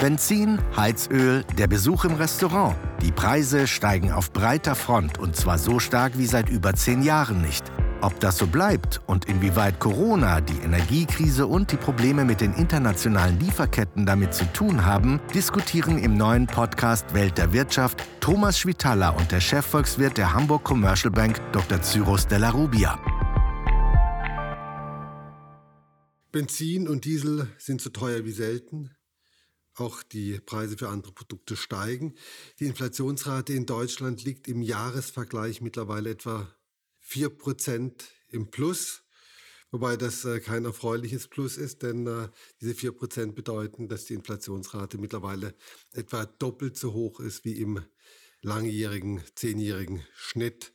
Benzin, 0.00 0.58
Heizöl, 0.74 1.44
der 1.58 1.66
Besuch 1.66 2.06
im 2.06 2.14
Restaurant. 2.14 2.74
Die 3.02 3.12
Preise 3.12 3.66
steigen 3.66 4.12
auf 4.12 4.32
breiter 4.32 4.74
Front 4.74 5.18
und 5.18 5.36
zwar 5.36 5.58
so 5.58 5.78
stark 5.78 6.16
wie 6.16 6.24
seit 6.24 6.48
über 6.48 6.72
zehn 6.72 7.02
Jahren 7.02 7.42
nicht. 7.42 7.70
Ob 8.00 8.18
das 8.18 8.38
so 8.38 8.46
bleibt 8.46 9.02
und 9.06 9.26
inwieweit 9.26 9.78
Corona, 9.78 10.40
die 10.40 10.56
Energiekrise 10.64 11.46
und 11.46 11.70
die 11.70 11.76
Probleme 11.76 12.24
mit 12.24 12.40
den 12.40 12.54
internationalen 12.54 13.38
Lieferketten 13.40 14.06
damit 14.06 14.32
zu 14.32 14.50
tun 14.54 14.86
haben, 14.86 15.20
diskutieren 15.34 15.98
im 15.98 16.16
neuen 16.16 16.46
Podcast 16.46 17.12
Welt 17.12 17.36
der 17.36 17.52
Wirtschaft 17.52 18.02
Thomas 18.20 18.58
Schwitala 18.58 19.10
und 19.10 19.30
der 19.30 19.40
Chefvolkswirt 19.40 20.16
der 20.16 20.32
Hamburg 20.32 20.64
Commercial 20.64 21.10
Bank 21.10 21.38
Dr. 21.52 21.82
Cyrus 21.82 22.26
Della 22.26 22.48
Rubia. 22.48 22.98
Benzin 26.32 26.88
und 26.88 27.04
Diesel 27.04 27.48
sind 27.58 27.82
so 27.82 27.90
teuer 27.90 28.24
wie 28.24 28.32
selten. 28.32 28.92
Auch 29.74 30.02
die 30.02 30.40
Preise 30.40 30.76
für 30.76 30.88
andere 30.88 31.12
Produkte 31.12 31.56
steigen. 31.56 32.14
Die 32.58 32.66
Inflationsrate 32.66 33.52
in 33.52 33.66
Deutschland 33.66 34.24
liegt 34.24 34.48
im 34.48 34.62
Jahresvergleich 34.62 35.60
mittlerweile 35.60 36.10
etwa 36.10 36.52
4% 37.08 37.92
im 38.28 38.50
Plus. 38.50 39.02
Wobei 39.72 39.96
das 39.96 40.24
äh, 40.24 40.40
kein 40.40 40.64
erfreuliches 40.64 41.28
Plus 41.28 41.56
ist, 41.56 41.82
denn 41.82 42.06
äh, 42.06 42.28
diese 42.60 42.72
4% 42.72 43.32
bedeuten, 43.32 43.88
dass 43.88 44.04
die 44.04 44.14
Inflationsrate 44.14 44.98
mittlerweile 44.98 45.54
etwa 45.92 46.26
doppelt 46.26 46.76
so 46.76 46.92
hoch 46.92 47.20
ist 47.20 47.44
wie 47.44 47.60
im 47.60 47.80
langjährigen, 48.42 49.22
zehnjährigen 49.36 50.04
Schnitt. 50.14 50.72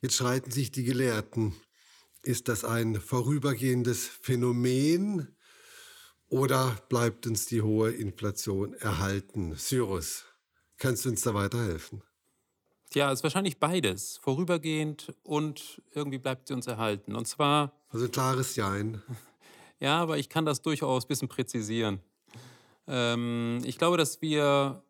Jetzt 0.00 0.14
streiten 0.14 0.50
sich 0.50 0.72
die 0.72 0.84
Gelehrten. 0.84 1.54
Ist 2.22 2.48
das 2.48 2.64
ein 2.64 3.00
vorübergehendes 3.00 4.06
Phänomen 4.06 5.36
oder 6.30 6.76
bleibt 6.88 7.26
uns 7.26 7.46
die 7.46 7.60
hohe 7.60 7.90
Inflation 7.90 8.74
erhalten? 8.74 9.54
Cyrus, 9.56 10.24
kannst 10.78 11.04
du 11.04 11.10
uns 11.10 11.22
da 11.22 11.34
weiterhelfen? 11.34 12.02
Ja, 12.94 13.12
es 13.12 13.20
ist 13.20 13.22
wahrscheinlich 13.22 13.58
beides. 13.58 14.18
Vorübergehend 14.18 15.14
und 15.22 15.82
irgendwie 15.92 16.18
bleibt 16.18 16.48
sie 16.48 16.54
uns 16.54 16.66
erhalten. 16.66 17.14
Und 17.14 17.26
zwar. 17.26 17.72
Also 17.90 18.06
ein 18.06 18.12
klares 18.12 18.56
Jein. 18.56 19.02
Ja, 19.82 19.98
aber 19.98 20.18
ich 20.18 20.28
kann 20.28 20.44
das 20.44 20.60
durchaus 20.60 21.06
ein 21.06 21.08
bisschen 21.08 21.28
präzisieren. 21.28 22.00
Ähm, 22.86 23.62
ich 23.64 23.78
glaube, 23.78 23.96
dass 23.96 24.20
wir 24.20 24.82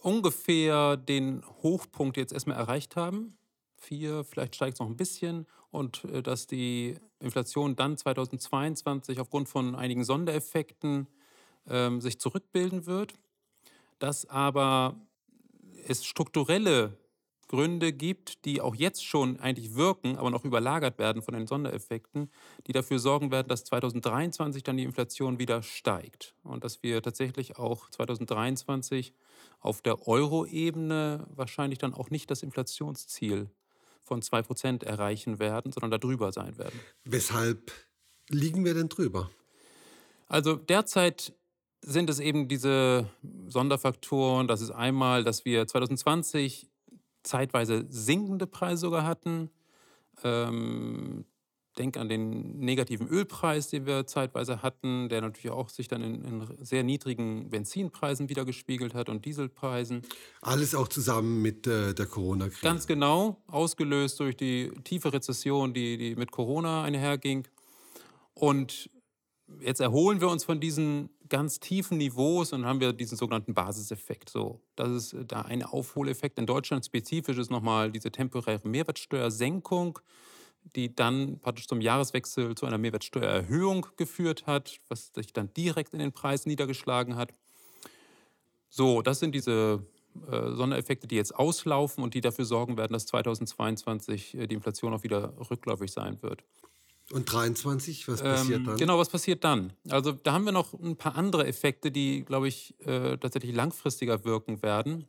ungefähr 0.00 0.96
den 0.96 1.42
Hochpunkt 1.64 2.16
jetzt 2.16 2.32
erstmal 2.32 2.56
erreicht 2.56 2.94
haben. 2.94 3.36
Vier, 3.74 4.22
vielleicht 4.22 4.54
steigt 4.54 4.74
es 4.74 4.78
noch 4.78 4.86
ein 4.86 4.96
bisschen. 4.96 5.48
Und 5.72 6.04
äh, 6.04 6.22
dass 6.22 6.46
die 6.46 7.00
Inflation 7.20 7.76
dann 7.76 7.96
2022 7.96 9.20
aufgrund 9.20 9.48
von 9.48 9.74
einigen 9.74 10.04
Sondereffekten 10.04 11.08
ähm, 11.68 12.00
sich 12.00 12.20
zurückbilden 12.20 12.86
wird. 12.86 13.14
Dass 13.98 14.28
aber 14.28 14.96
es 15.86 16.04
strukturelle 16.04 16.96
Gründe 17.48 17.92
gibt, 17.92 18.44
die 18.44 18.60
auch 18.60 18.74
jetzt 18.74 19.04
schon 19.04 19.40
eigentlich 19.40 19.74
wirken, 19.74 20.16
aber 20.16 20.30
noch 20.30 20.44
überlagert 20.44 20.98
werden 20.98 21.22
von 21.22 21.34
den 21.34 21.46
Sondereffekten, 21.46 22.30
die 22.66 22.72
dafür 22.72 22.98
sorgen 22.98 23.30
werden, 23.30 23.48
dass 23.48 23.64
2023 23.64 24.62
dann 24.62 24.76
die 24.76 24.84
Inflation 24.84 25.38
wieder 25.38 25.62
steigt 25.62 26.34
und 26.44 26.62
dass 26.62 26.82
wir 26.82 27.02
tatsächlich 27.02 27.58
auch 27.58 27.90
2023 27.90 29.14
auf 29.60 29.80
der 29.80 30.06
Euro-Ebene 30.06 31.26
wahrscheinlich 31.34 31.78
dann 31.78 31.94
auch 31.94 32.10
nicht 32.10 32.30
das 32.30 32.42
Inflationsziel 32.42 33.50
von 34.08 34.22
2% 34.22 34.84
erreichen 34.84 35.38
werden, 35.38 35.72
sondern 35.72 36.00
darüber 36.00 36.32
sein 36.32 36.58
werden. 36.58 36.78
Weshalb 37.04 37.70
liegen 38.28 38.64
wir 38.64 38.74
denn 38.74 38.88
drüber? 38.88 39.30
Also 40.26 40.56
derzeit 40.56 41.32
sind 41.82 42.10
es 42.10 42.18
eben 42.18 42.48
diese 42.48 43.08
Sonderfaktoren. 43.46 44.48
Das 44.48 44.60
ist 44.60 44.70
einmal, 44.70 45.24
dass 45.24 45.44
wir 45.44 45.66
2020 45.66 46.68
zeitweise 47.22 47.86
sinkende 47.88 48.46
Preise 48.46 48.80
sogar 48.80 49.04
hatten. 49.04 49.50
Ähm, 50.24 51.24
denk 51.78 51.96
an 51.96 52.08
den 52.08 52.58
negativen 52.58 53.08
Ölpreis, 53.08 53.68
den 53.68 53.86
wir 53.86 54.06
zeitweise 54.06 54.62
hatten, 54.62 55.08
der 55.08 55.20
natürlich 55.20 55.50
auch 55.50 55.68
sich 55.68 55.88
dann 55.88 56.02
in, 56.02 56.24
in 56.24 56.64
sehr 56.64 56.82
niedrigen 56.82 57.50
Benzinpreisen 57.50 58.28
wiedergespiegelt 58.28 58.94
hat 58.94 59.08
und 59.08 59.24
Dieselpreisen. 59.24 60.02
Alles 60.40 60.74
auch 60.74 60.88
zusammen 60.88 61.42
mit 61.42 61.66
äh, 61.66 61.94
der 61.94 62.06
Corona-Krise. 62.06 62.62
Ganz 62.62 62.86
genau, 62.86 63.42
ausgelöst 63.46 64.20
durch 64.20 64.36
die 64.36 64.70
tiefe 64.84 65.12
Rezession, 65.12 65.72
die, 65.72 65.96
die 65.96 66.16
mit 66.16 66.30
Corona 66.30 66.82
einherging. 66.82 67.46
Und 68.34 68.90
jetzt 69.60 69.80
erholen 69.80 70.20
wir 70.20 70.28
uns 70.28 70.44
von 70.44 70.60
diesen 70.60 71.10
ganz 71.28 71.60
tiefen 71.60 71.98
Niveaus 71.98 72.52
und 72.52 72.64
haben 72.64 72.80
wir 72.80 72.92
diesen 72.92 73.16
sogenannten 73.16 73.54
Basiseffekt. 73.54 74.30
So, 74.30 74.60
das 74.76 74.90
ist 74.90 75.12
äh, 75.12 75.24
da 75.24 75.42
ein 75.42 75.62
Aufholeffekt. 75.62 76.38
In 76.38 76.46
Deutschland 76.46 76.84
spezifisch 76.84 77.38
ist 77.38 77.50
nochmal 77.50 77.92
diese 77.92 78.10
temporäre 78.10 78.66
Mehrwertsteuersenkung, 78.68 79.98
die 80.74 80.94
dann 80.94 81.38
praktisch 81.40 81.66
zum 81.66 81.80
Jahreswechsel 81.80 82.54
zu 82.54 82.66
einer 82.66 82.78
Mehrwertsteuererhöhung 82.78 83.86
geführt 83.96 84.46
hat, 84.46 84.78
was 84.88 85.12
sich 85.14 85.32
dann 85.32 85.52
direkt 85.54 85.92
in 85.92 85.98
den 85.98 86.12
Preis 86.12 86.46
niedergeschlagen 86.46 87.16
hat. 87.16 87.32
So, 88.68 89.02
das 89.02 89.20
sind 89.20 89.34
diese 89.34 89.82
äh, 90.30 90.52
Sondereffekte, 90.52 91.06
die 91.06 91.16
jetzt 91.16 91.34
auslaufen 91.34 92.04
und 92.04 92.14
die 92.14 92.20
dafür 92.20 92.44
sorgen 92.44 92.76
werden, 92.76 92.92
dass 92.92 93.06
2022 93.06 94.34
äh, 94.34 94.46
die 94.46 94.54
Inflation 94.54 94.92
auch 94.92 95.02
wieder 95.02 95.32
rückläufig 95.50 95.90
sein 95.90 96.22
wird. 96.22 96.42
Und 97.10 97.32
23, 97.32 98.06
was 98.08 98.22
passiert 98.22 98.58
ähm, 98.58 98.66
dann? 98.66 98.76
Genau, 98.76 98.98
was 98.98 99.08
passiert 99.08 99.42
dann? 99.42 99.72
Also 99.88 100.12
da 100.12 100.32
haben 100.32 100.44
wir 100.44 100.52
noch 100.52 100.74
ein 100.74 100.96
paar 100.96 101.16
andere 101.16 101.46
Effekte, 101.46 101.90
die, 101.90 102.22
glaube 102.22 102.48
ich, 102.48 102.74
äh, 102.80 103.16
tatsächlich 103.16 103.54
langfristiger 103.54 104.24
wirken 104.24 104.62
werden. 104.62 105.06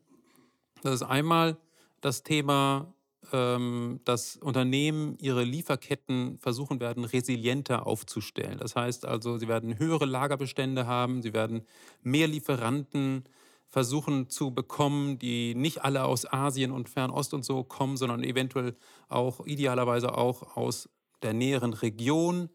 Das 0.82 0.94
ist 0.96 1.04
einmal 1.04 1.58
das 2.00 2.24
Thema, 2.24 2.88
ähm, 2.88 2.94
dass 3.32 4.38
Unternehmen 4.38 5.18
ihre 5.20 5.44
Lieferketten 5.44 6.38
versuchen 6.40 6.80
werden, 6.80 7.04
resilienter 7.04 7.86
aufzustellen. 7.86 8.58
Das 8.58 8.76
heißt 8.76 9.06
also, 9.06 9.38
sie 9.38 9.48
werden 9.48 9.78
höhere 9.78 10.06
Lagerbestände 10.06 10.88
haben, 10.88 11.22
sie 11.22 11.34
werden 11.34 11.64
mehr 12.02 12.28
Lieferanten 12.28 13.26
versuchen 13.68 14.30
zu 14.30 14.52
bekommen, 14.52 15.20
die 15.20 15.54
nicht 15.54 15.84
alle 15.84 16.06
aus 16.06 16.32
Asien 16.32 16.72
und 16.72 16.90
Fernost 16.90 17.34
und 17.34 17.46
so 17.46 17.64
kommen, 17.64 17.98
sondern 17.98 18.24
eventuell 18.24 18.76
auch 19.10 19.46
idealerweise 19.46 20.18
auch 20.18 20.56
aus 20.58 20.90
der 21.22 21.34
näheren 21.34 21.74
Region. 21.74 22.50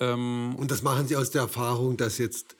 Ähm, 0.00 0.54
und 0.58 0.70
das 0.70 0.82
machen 0.82 1.06
Sie 1.06 1.16
aus 1.16 1.30
der 1.30 1.42
Erfahrung, 1.42 1.96
dass 1.96 2.18
jetzt 2.18 2.56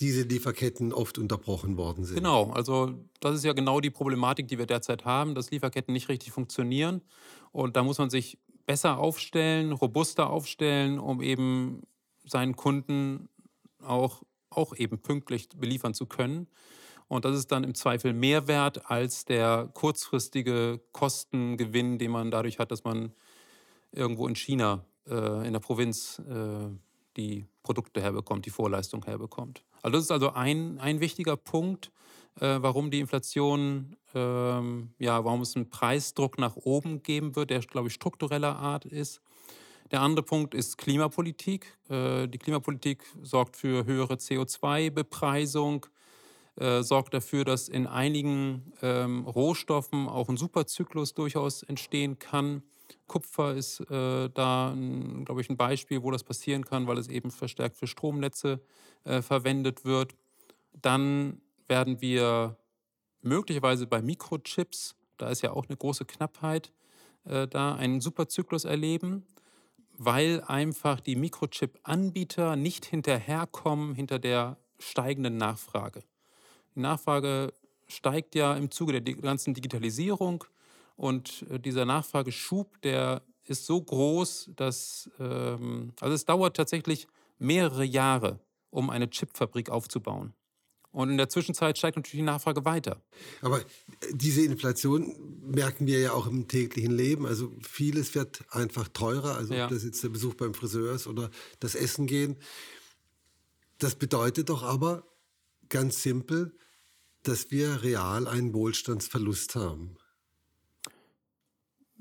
diese 0.00 0.22
Lieferketten 0.22 0.92
oft 0.92 1.18
unterbrochen 1.18 1.76
worden 1.76 2.04
sind. 2.04 2.16
Genau, 2.16 2.50
also 2.50 2.94
das 3.20 3.36
ist 3.36 3.44
ja 3.44 3.52
genau 3.52 3.80
die 3.80 3.90
Problematik, 3.90 4.48
die 4.48 4.58
wir 4.58 4.66
derzeit 4.66 5.04
haben, 5.04 5.34
dass 5.34 5.50
Lieferketten 5.50 5.92
nicht 5.92 6.08
richtig 6.08 6.32
funktionieren. 6.32 7.02
Und 7.52 7.76
da 7.76 7.82
muss 7.82 7.98
man 7.98 8.10
sich 8.10 8.38
besser 8.66 8.98
aufstellen, 8.98 9.72
robuster 9.72 10.28
aufstellen, 10.28 10.98
um 10.98 11.22
eben 11.22 11.82
seinen 12.24 12.56
Kunden 12.56 13.28
auch, 13.82 14.22
auch 14.50 14.74
eben 14.76 14.98
pünktlich 14.98 15.48
beliefern 15.48 15.94
zu 15.94 16.06
können. 16.06 16.48
Und 17.08 17.24
das 17.24 17.36
ist 17.36 17.52
dann 17.52 17.62
im 17.62 17.74
Zweifel 17.74 18.12
mehr 18.12 18.48
wert 18.48 18.90
als 18.90 19.24
der 19.24 19.70
kurzfristige 19.72 20.80
Kostengewinn, 20.92 21.98
den 21.98 22.10
man 22.10 22.30
dadurch 22.32 22.58
hat, 22.58 22.72
dass 22.72 22.82
man 22.82 23.12
irgendwo 23.92 24.26
in 24.26 24.34
China, 24.34 24.84
äh, 25.08 25.46
in 25.46 25.52
der 25.52 25.60
Provinz, 25.60 26.20
äh, 26.28 26.68
die 27.16 27.46
Produkte 27.62 28.00
herbekommt, 28.00 28.46
die 28.46 28.50
Vorleistung 28.50 29.04
herbekommt. 29.04 29.64
Also 29.82 29.96
das 29.96 30.04
ist 30.04 30.10
also 30.10 30.32
ein, 30.32 30.78
ein 30.78 31.00
wichtiger 31.00 31.36
Punkt, 31.36 31.90
äh, 32.40 32.58
warum 32.60 32.90
die 32.90 33.00
Inflation, 33.00 33.96
ähm, 34.14 34.90
ja, 34.98 35.24
warum 35.24 35.40
es 35.40 35.56
einen 35.56 35.70
Preisdruck 35.70 36.38
nach 36.38 36.56
oben 36.56 37.02
geben 37.02 37.36
wird, 37.36 37.50
der, 37.50 37.60
glaube 37.60 37.88
ich, 37.88 37.94
struktureller 37.94 38.56
Art 38.56 38.84
ist. 38.84 39.20
Der 39.90 40.00
andere 40.00 40.24
Punkt 40.24 40.54
ist 40.54 40.78
Klimapolitik. 40.78 41.78
Äh, 41.88 42.26
die 42.26 42.38
Klimapolitik 42.38 43.04
sorgt 43.22 43.56
für 43.56 43.84
höhere 43.84 44.14
CO2-Bepreisung, 44.14 45.86
äh, 46.56 46.82
sorgt 46.82 47.14
dafür, 47.14 47.44
dass 47.44 47.68
in 47.68 47.86
einigen 47.86 48.72
ähm, 48.82 49.24
Rohstoffen 49.26 50.08
auch 50.08 50.28
ein 50.28 50.36
Superzyklus 50.36 51.14
durchaus 51.14 51.62
entstehen 51.62 52.18
kann. 52.18 52.62
Kupfer 53.06 53.54
ist 53.54 53.80
äh, 53.90 54.28
da, 54.30 54.74
glaube 55.24 55.40
ich, 55.40 55.50
ein 55.50 55.56
Beispiel, 55.56 56.02
wo 56.02 56.10
das 56.10 56.24
passieren 56.24 56.64
kann, 56.64 56.86
weil 56.86 56.98
es 56.98 57.08
eben 57.08 57.30
verstärkt 57.30 57.76
für 57.76 57.86
Stromnetze 57.86 58.60
äh, 59.04 59.22
verwendet 59.22 59.84
wird. 59.84 60.14
Dann 60.72 61.40
werden 61.68 62.00
wir 62.00 62.56
möglicherweise 63.22 63.86
bei 63.86 64.02
Mikrochips, 64.02 64.96
da 65.18 65.30
ist 65.30 65.42
ja 65.42 65.52
auch 65.52 65.66
eine 65.66 65.76
große 65.76 66.04
Knappheit, 66.04 66.72
äh, 67.24 67.46
da 67.48 67.74
einen 67.74 68.00
Superzyklus 68.00 68.64
erleben, 68.64 69.26
weil 69.98 70.42
einfach 70.46 71.00
die 71.00 71.16
Mikrochip-Anbieter 71.16 72.56
nicht 72.56 72.84
hinterherkommen 72.84 73.94
hinter 73.94 74.18
der 74.18 74.58
steigenden 74.78 75.36
Nachfrage. 75.36 76.02
Die 76.74 76.80
Nachfrage 76.80 77.52
steigt 77.88 78.34
ja 78.34 78.54
im 78.54 78.70
Zuge 78.70 79.00
der 79.00 79.14
ganzen 79.14 79.54
Digitalisierung. 79.54 80.44
Und 80.96 81.44
äh, 81.50 81.60
dieser 81.60 81.84
Nachfrageschub, 81.84 82.80
der 82.82 83.22
ist 83.44 83.66
so 83.66 83.80
groß, 83.80 84.50
dass, 84.56 85.10
ähm, 85.18 85.92
also 86.00 86.14
es 86.14 86.24
dauert 86.24 86.56
tatsächlich 86.56 87.06
mehrere 87.38 87.84
Jahre, 87.84 88.40
um 88.70 88.90
eine 88.90 89.08
Chipfabrik 89.08 89.70
aufzubauen. 89.70 90.34
Und 90.96 91.10
in 91.10 91.18
der 91.18 91.28
Zwischenzeit 91.28 91.76
steigt 91.76 91.96
natürlich 91.96 92.20
die 92.20 92.24
Nachfrage 92.24 92.64
weiter. 92.64 93.02
Aber 93.42 93.62
diese 94.12 94.42
Inflation 94.42 95.14
merken 95.42 95.86
wir 95.86 96.00
ja 96.00 96.12
auch 96.12 96.26
im 96.26 96.48
täglichen 96.48 96.90
Leben. 96.92 97.26
Also 97.26 97.52
vieles 97.60 98.14
wird 98.14 98.42
einfach 98.48 98.88
teurer. 98.88 99.36
Also 99.36 99.52
ja. 99.52 99.64
ob 99.64 99.72
das 99.72 99.84
jetzt 99.84 100.02
der 100.02 100.08
Besuch 100.08 100.32
beim 100.34 100.54
Friseur 100.54 100.94
ist 100.94 101.06
oder 101.06 101.30
das 101.60 101.74
Essen 101.74 102.06
gehen. 102.06 102.38
Das 103.76 103.94
bedeutet 103.94 104.48
doch 104.48 104.62
aber 104.62 105.06
ganz 105.68 106.02
simpel, 106.02 106.56
dass 107.24 107.50
wir 107.50 107.82
real 107.82 108.26
einen 108.26 108.54
Wohlstandsverlust 108.54 109.54
haben. 109.54 109.98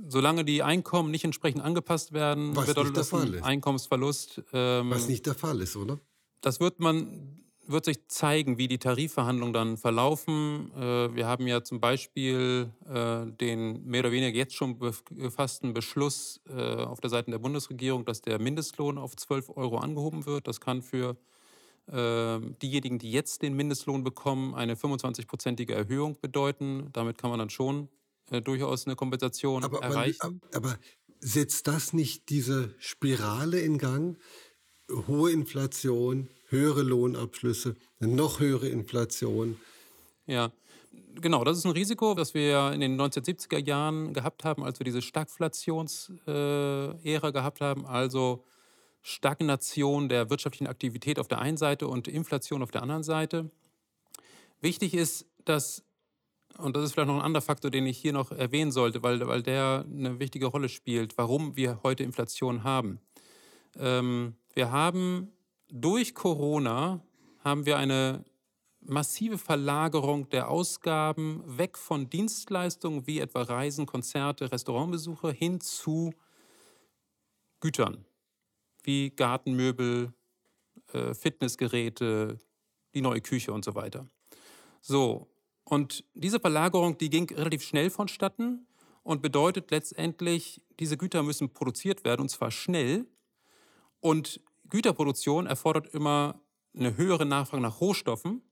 Solange 0.07 0.43
die 0.43 0.61
Einkommen 0.61 1.11
nicht 1.11 1.23
entsprechend 1.23 1.61
angepasst 1.61 2.11
werden, 2.13 2.55
Was 2.55 2.67
bedeutet 2.67 2.97
das 2.97 3.13
ein 3.13 3.41
Einkommensverlust. 3.41 4.43
Ähm, 4.53 4.89
Was 4.89 5.07
nicht 5.07 5.25
der 5.25 5.35
Fall 5.35 5.61
ist, 5.61 5.75
oder? 5.75 5.99
Das 6.41 6.59
wird 6.59 6.79
man 6.79 7.45
wird 7.67 7.85
sich 7.85 8.07
zeigen, 8.07 8.57
wie 8.57 8.67
die 8.67 8.77
Tarifverhandlungen 8.77 9.53
dann 9.53 9.77
verlaufen. 9.77 10.71
Äh, 10.75 11.15
wir 11.15 11.27
haben 11.27 11.47
ja 11.47 11.63
zum 11.63 11.79
Beispiel 11.79 12.71
äh, 12.87 13.25
den 13.25 13.85
mehr 13.85 14.01
oder 14.01 14.11
weniger 14.11 14.35
jetzt 14.35 14.55
schon 14.55 14.79
gefassten 14.79 15.73
Beschluss 15.73 16.41
äh, 16.49 16.83
auf 16.83 17.01
der 17.01 17.09
Seite 17.09 17.31
der 17.31 17.39
Bundesregierung, 17.39 18.05
dass 18.05 18.21
der 18.21 18.39
Mindestlohn 18.39 18.97
auf 18.97 19.15
12 19.15 19.57
Euro 19.57 19.77
angehoben 19.77 20.25
wird. 20.25 20.47
Das 20.47 20.59
kann 20.61 20.81
für 20.81 21.17
diejenigen, 21.87 22.97
die 22.97 23.11
jetzt 23.11 23.43
den 23.43 23.55
Mindestlohn 23.55 24.03
bekommen, 24.03 24.55
eine 24.55 24.73
25-prozentige 24.73 25.71
Erhöhung 25.71 26.17
bedeuten. 26.19 26.89
Damit 26.93 27.19
kann 27.19 27.29
man 27.29 27.37
dann 27.37 27.51
schon 27.51 27.89
durchaus 28.29 28.85
eine 28.85 28.95
Kompensation 28.95 29.63
aber, 29.63 29.81
erreichen. 29.81 30.41
Aber, 30.51 30.69
aber 30.69 30.79
setzt 31.19 31.67
das 31.67 31.93
nicht 31.93 32.29
diese 32.29 32.73
Spirale 32.79 33.59
in 33.59 33.77
Gang? 33.77 34.17
Hohe 35.07 35.31
Inflation, 35.31 36.29
höhere 36.47 36.83
Lohnabschlüsse, 36.83 37.75
eine 37.99 38.13
noch 38.13 38.39
höhere 38.39 38.67
Inflation. 38.67 39.57
Ja, 40.27 40.51
genau, 41.21 41.43
das 41.43 41.57
ist 41.57 41.65
ein 41.65 41.71
Risiko, 41.71 42.13
das 42.13 42.33
wir 42.33 42.47
ja 42.47 42.71
in 42.71 42.79
den 42.79 42.99
1970er 42.99 43.59
Jahren 43.59 44.13
gehabt 44.13 44.43
haben, 44.43 44.63
als 44.63 44.79
wir 44.79 44.83
diese 44.83 45.01
Stagflationsära 45.01 46.97
äh, 47.03 47.31
gehabt 47.31 47.61
haben, 47.61 47.85
also 47.85 48.43
Stagnation 49.01 50.09
der 50.09 50.29
wirtschaftlichen 50.29 50.67
Aktivität 50.67 51.19
auf 51.19 51.27
der 51.27 51.39
einen 51.39 51.57
Seite 51.57 51.87
und 51.87 52.07
Inflation 52.07 52.63
auf 52.63 52.71
der 52.71 52.81
anderen 52.81 53.03
Seite. 53.03 53.51
Wichtig 54.61 54.95
ist, 54.95 55.27
dass, 55.45 55.83
und 56.57 56.75
das 56.75 56.83
ist 56.83 56.93
vielleicht 56.93 57.07
noch 57.07 57.15
ein 57.15 57.21
anderer 57.21 57.41
Faktor, 57.41 57.71
den 57.71 57.85
ich 57.85 57.97
hier 57.97 58.13
noch 58.13 58.31
erwähnen 58.31 58.71
sollte, 58.71 59.03
weil, 59.03 59.25
weil 59.27 59.43
der 59.43 59.85
eine 59.89 60.19
wichtige 60.19 60.47
Rolle 60.47 60.69
spielt, 60.69 61.17
warum 61.17 61.55
wir 61.55 61.79
heute 61.83 62.03
Inflation 62.03 62.63
haben. 62.63 62.99
Ähm, 63.77 64.35
wir 64.53 64.71
haben 64.71 65.31
durch 65.69 66.13
Corona 66.13 67.01
haben 67.43 67.65
wir 67.65 67.77
eine 67.77 68.23
massive 68.79 69.37
Verlagerung 69.37 70.29
der 70.29 70.49
Ausgaben 70.49 71.43
weg 71.45 71.77
von 71.77 72.09
Dienstleistungen 72.09 73.07
wie 73.07 73.19
etwa 73.19 73.41
Reisen, 73.41 73.85
Konzerte, 73.85 74.51
Restaurantbesuche 74.51 75.31
hin 75.31 75.59
zu 75.59 76.13
Gütern 77.59 78.05
wie 78.83 79.09
Gartenmöbel, 79.09 80.13
äh, 80.93 81.13
Fitnessgeräte, 81.13 82.37
die 82.93 83.01
neue 83.01 83.21
Küche 83.21 83.51
und 83.51 83.65
so 83.65 83.75
weiter. 83.75 84.07
So, 84.81 85.27
und 85.65 86.05
diese 86.13 86.39
Verlagerung, 86.39 86.97
die 86.97 87.09
ging 87.09 87.27
relativ 87.33 87.63
schnell 87.63 87.89
vonstatten 87.89 88.67
und 89.03 89.21
bedeutet 89.21 89.71
letztendlich, 89.71 90.61
diese 90.79 90.95
Güter 90.95 91.23
müssen 91.23 91.53
produziert 91.53 92.05
werden 92.05 92.21
und 92.21 92.29
zwar 92.29 92.51
schnell. 92.51 93.05
Und 93.99 94.39
Güterproduktion 94.69 95.47
erfordert 95.47 95.87
immer 95.87 96.39
eine 96.75 96.95
höhere 96.97 97.25
Nachfrage 97.25 97.63
nach 97.63 97.81
Rohstoffen. 97.81 98.43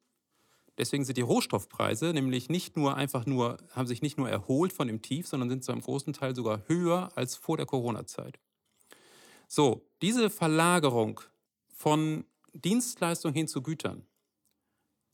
Deswegen 0.80 1.06
sind 1.06 1.18
die 1.18 1.22
Rohstoffpreise 1.22 2.14
nämlich 2.14 2.50
nicht 2.50 2.76
nur 2.78 2.96
einfach 2.96 3.28
nur, 3.28 3.58
haben 3.72 3.86
sich 3.86 4.02
nicht 4.02 4.18
nur 4.18 4.28
erholt 4.28 4.74
von 4.74 4.88
dem 4.88 5.04
Tief, 5.04 5.28
sondern 5.28 5.50
sind 5.50 5.64
zu 5.64 5.72
einem 5.72 5.82
großen 5.82 6.14
Teil 6.14 6.36
sogar 6.36 6.68
höher 6.68 7.12
als 7.16 7.36
vor 7.36 7.58
der 7.58 7.68
Corona-Zeit. 7.68 8.40
So, 9.48 9.88
diese 10.02 10.32
Verlagerung 10.32 11.22
von 11.76 12.26
Dienstleistungen 12.54 13.36
hin 13.36 13.48
zu 13.48 13.62
Gütern, 13.62 14.08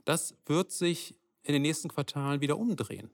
das 0.06 0.38
wird 0.46 0.72
sich 0.72 1.19
in 1.44 1.54
den 1.54 1.62
nächsten 1.62 1.90
Quartalen 1.90 2.42
wieder 2.42 2.58
umdrehen 2.58 3.12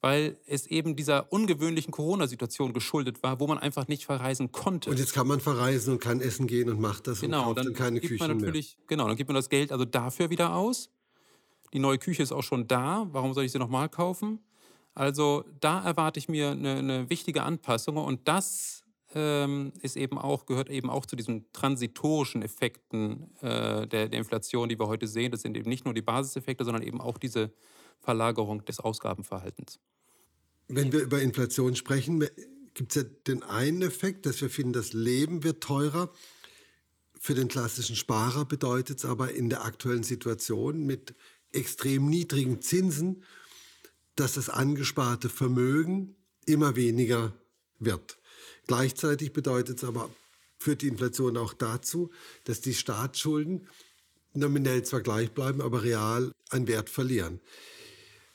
weil 0.00 0.38
es 0.46 0.66
eben 0.66 0.94
dieser 0.94 1.32
ungewöhnlichen 1.32 1.90
Corona-Situation 1.90 2.72
geschuldet 2.72 3.22
war, 3.22 3.40
wo 3.40 3.46
man 3.46 3.58
einfach 3.58 3.88
nicht 3.88 4.04
verreisen 4.04 4.52
konnte. 4.52 4.90
Und 4.90 4.98
jetzt 4.98 5.12
kann 5.12 5.26
man 5.26 5.40
verreisen 5.40 5.94
und 5.94 6.00
kann 6.00 6.20
essen 6.20 6.46
gehen 6.46 6.68
und 6.68 6.80
macht 6.80 7.06
das 7.06 7.20
genau, 7.20 7.38
und 7.38 7.44
kauft 7.44 7.58
dann, 7.58 7.64
dann 7.66 7.74
keine 7.74 8.00
gibt 8.00 8.12
Küche 8.12 8.28
man 8.28 8.36
natürlich, 8.36 8.76
mehr. 8.76 8.86
Genau, 8.88 9.08
dann 9.08 9.16
gibt 9.16 9.28
man 9.28 9.34
das 9.34 9.48
Geld 9.48 9.72
also 9.72 9.84
dafür 9.84 10.30
wieder 10.30 10.54
aus. 10.54 10.90
Die 11.72 11.78
neue 11.78 11.98
Küche 11.98 12.22
ist 12.22 12.32
auch 12.32 12.44
schon 12.44 12.68
da. 12.68 13.08
Warum 13.10 13.34
soll 13.34 13.44
ich 13.44 13.52
sie 13.52 13.58
nochmal 13.58 13.88
kaufen? 13.88 14.38
Also 14.94 15.44
da 15.60 15.82
erwarte 15.84 16.18
ich 16.18 16.28
mir 16.28 16.50
eine, 16.50 16.76
eine 16.76 17.10
wichtige 17.10 17.42
Anpassung 17.42 17.96
und 17.96 18.28
das 18.28 18.84
ähm, 19.16 19.72
ist 19.80 19.96
eben 19.96 20.18
auch, 20.18 20.44
gehört 20.44 20.68
eben 20.68 20.90
auch 20.90 21.06
zu 21.06 21.16
diesen 21.16 21.50
transitorischen 21.54 22.42
Effekten 22.42 23.34
äh, 23.40 23.86
der, 23.86 24.08
der 24.10 24.12
Inflation, 24.12 24.68
die 24.68 24.78
wir 24.78 24.88
heute 24.88 25.08
sehen. 25.08 25.32
Das 25.32 25.40
sind 25.40 25.56
eben 25.56 25.70
nicht 25.70 25.86
nur 25.86 25.94
die 25.94 26.02
Basiseffekte, 26.02 26.64
sondern 26.66 26.82
eben 26.82 27.00
auch 27.00 27.16
diese 27.16 27.50
Verlagerung 27.98 28.62
des 28.66 28.78
Ausgabenverhaltens. 28.78 29.80
Wenn 30.68 30.92
wir 30.92 31.00
über 31.00 31.22
Inflation 31.22 31.76
sprechen, 31.76 32.26
gibt 32.74 32.94
es 32.94 33.02
ja 33.02 33.08
den 33.26 33.42
einen 33.42 33.80
Effekt, 33.80 34.26
dass 34.26 34.42
wir 34.42 34.50
finden, 34.50 34.74
das 34.74 34.92
Leben 34.92 35.44
wird 35.44 35.62
teurer. 35.62 36.12
Für 37.18 37.32
den 37.32 37.48
klassischen 37.48 37.96
Sparer 37.96 38.44
bedeutet 38.44 38.98
es 38.98 39.06
aber 39.06 39.32
in 39.32 39.48
der 39.48 39.64
aktuellen 39.64 40.02
Situation 40.02 40.84
mit 40.84 41.14
extrem 41.52 42.10
niedrigen 42.10 42.60
Zinsen, 42.60 43.24
dass 44.14 44.34
das 44.34 44.50
angesparte 44.50 45.30
Vermögen 45.30 46.16
immer 46.44 46.76
weniger 46.76 47.32
wird. 47.78 48.18
Gleichzeitig 48.66 49.32
bedeutet 49.32 49.78
es 49.78 49.84
aber, 49.84 50.10
führt 50.58 50.82
die 50.82 50.88
Inflation 50.88 51.36
auch 51.36 51.54
dazu, 51.54 52.10
dass 52.44 52.60
die 52.60 52.74
Staatsschulden 52.74 53.68
nominell 54.32 54.82
zwar 54.82 55.00
gleich 55.00 55.32
bleiben, 55.32 55.60
aber 55.60 55.82
real 55.82 56.32
an 56.50 56.66
Wert 56.66 56.90
verlieren. 56.90 57.40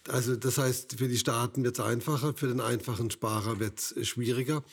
Also 0.08 0.36
das 0.36 0.58
heißt, 0.58 0.98
für 0.98 1.08
die 1.08 1.18
Staaten 1.18 1.64
wird 1.64 1.78
es 1.78 1.86
einfacher, 1.86 2.34
für 2.34 2.48
den 2.48 2.62
einfachen 2.62 3.12
Sparer 3.12 3.60
wird 3.60 3.80
es 3.80 4.08
schwieriger. 4.08 4.64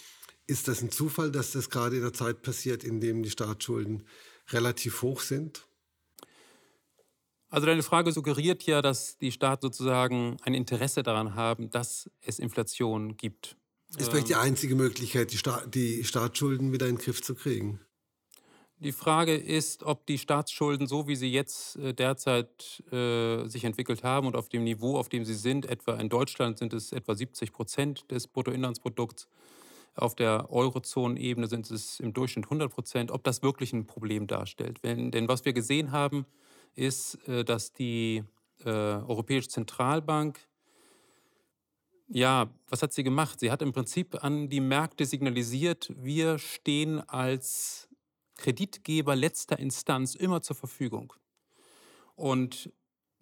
Ist 0.47 0.69
das 0.69 0.81
ein 0.81 0.91
Zufall, 0.91 1.31
dass 1.31 1.53
das 1.53 1.69
gerade 1.69 1.97
in 1.97 2.03
der 2.03 2.15
Zeit 2.15 2.41
passiert, 2.43 2.83
in 2.83 3.01
dem 3.01 3.23
die 3.23 3.31
Staatsschulden 3.31 4.05
relativ 4.51 5.03
hoch 5.03 5.21
sind? 5.21 5.67
Also 7.51 7.67
deine 7.67 7.83
Frage 7.83 8.13
suggeriert 8.13 8.63
ja, 8.65 8.83
dass 8.83 9.19
die 9.19 9.33
Staaten 9.33 9.63
sozusagen 9.63 10.37
ein 10.43 10.55
Interesse 10.55 11.03
daran 11.03 11.35
haben, 11.35 11.71
dass 11.71 12.11
es 12.21 12.39
Inflation 12.39 13.17
gibt. 13.17 13.57
Ist 13.97 14.11
vielleicht 14.11 14.29
die 14.29 14.35
ähm. 14.35 14.41
einzige 14.41 14.75
Möglichkeit, 14.75 15.33
die, 15.33 15.39
Sta 15.39 15.65
die 15.67 16.05
Staatsschulden 16.05 16.73
wieder 16.73 16.87
in 16.87 16.97
den 16.97 17.03
Griff 17.03 17.23
zu 17.23 17.35
kriegen. 17.35 17.81
Die 18.81 18.93
Frage 18.93 19.35
ist, 19.35 19.83
ob 19.83 20.07
die 20.07 20.19
Staatsschulden, 20.19 20.87
so 20.87 21.09
wie 21.09 21.17
sie 21.17 21.33
jetzt 21.33 21.77
äh, 21.77 21.95
derzeit 21.95 22.83
äh, 22.93 23.49
sich 23.49 23.65
entwickelt 23.65 24.05
haben 24.05 24.29
und 24.29 24.37
auf 24.37 24.49
dem 24.49 24.63
Niveau, 24.63 24.97
auf 24.97 25.09
dem 25.09 25.25
sie 25.25 25.35
sind, 25.35 25.67
etwa 25.67 25.95
in 25.95 26.09
Deutschland 26.09 26.59
sind 26.59 26.73
es 26.73 26.93
etwa 26.93 27.15
70 27.15 27.53
Prozent 27.53 28.09
des 28.11 28.29
Bruttoinlandsprodukts, 28.29 29.27
auf 29.97 30.15
der 30.15 30.53
Eurozonenebene 30.53 31.49
sind 31.49 31.69
es 31.73 31.99
im 31.99 32.13
Durchschnitt 32.13 32.45
100 32.45 32.73
Prozent, 32.73 33.11
ob 33.11 33.25
das 33.25 33.43
wirklich 33.43 33.73
ein 33.73 33.87
Problem 33.87 34.29
darstellt. 34.29 34.85
Wenn, 34.85 35.11
denn 35.11 35.27
was 35.27 35.45
wir 35.45 35.53
gesehen 35.53 35.91
haben, 35.91 36.25
ist, 36.77 37.17
äh, 37.27 37.45
dass 37.45 37.73
die 37.73 38.23
äh, 38.65 38.69
Europäische 38.69 39.49
Zentralbank 39.49 40.39
ja, 42.09 42.51
was 42.69 42.83
hat 42.83 42.93
sie 42.93 43.05
gemacht? 43.05 43.41
Sie 43.41 43.51
hat 43.51 43.63
im 43.63 43.73
Prinzip 43.73 44.23
an 44.25 44.49
die 44.49 44.61
Märkte 44.61 45.05
signalisiert, 45.05 45.93
wir 45.97 46.39
stehen 46.39 47.01
als 47.09 47.89
Kreditgeber 48.37 49.15
letzter 49.15 49.59
Instanz 49.59 50.15
immer 50.15 50.41
zur 50.41 50.57
Verfügung. 50.57 51.13
Und 52.15 52.73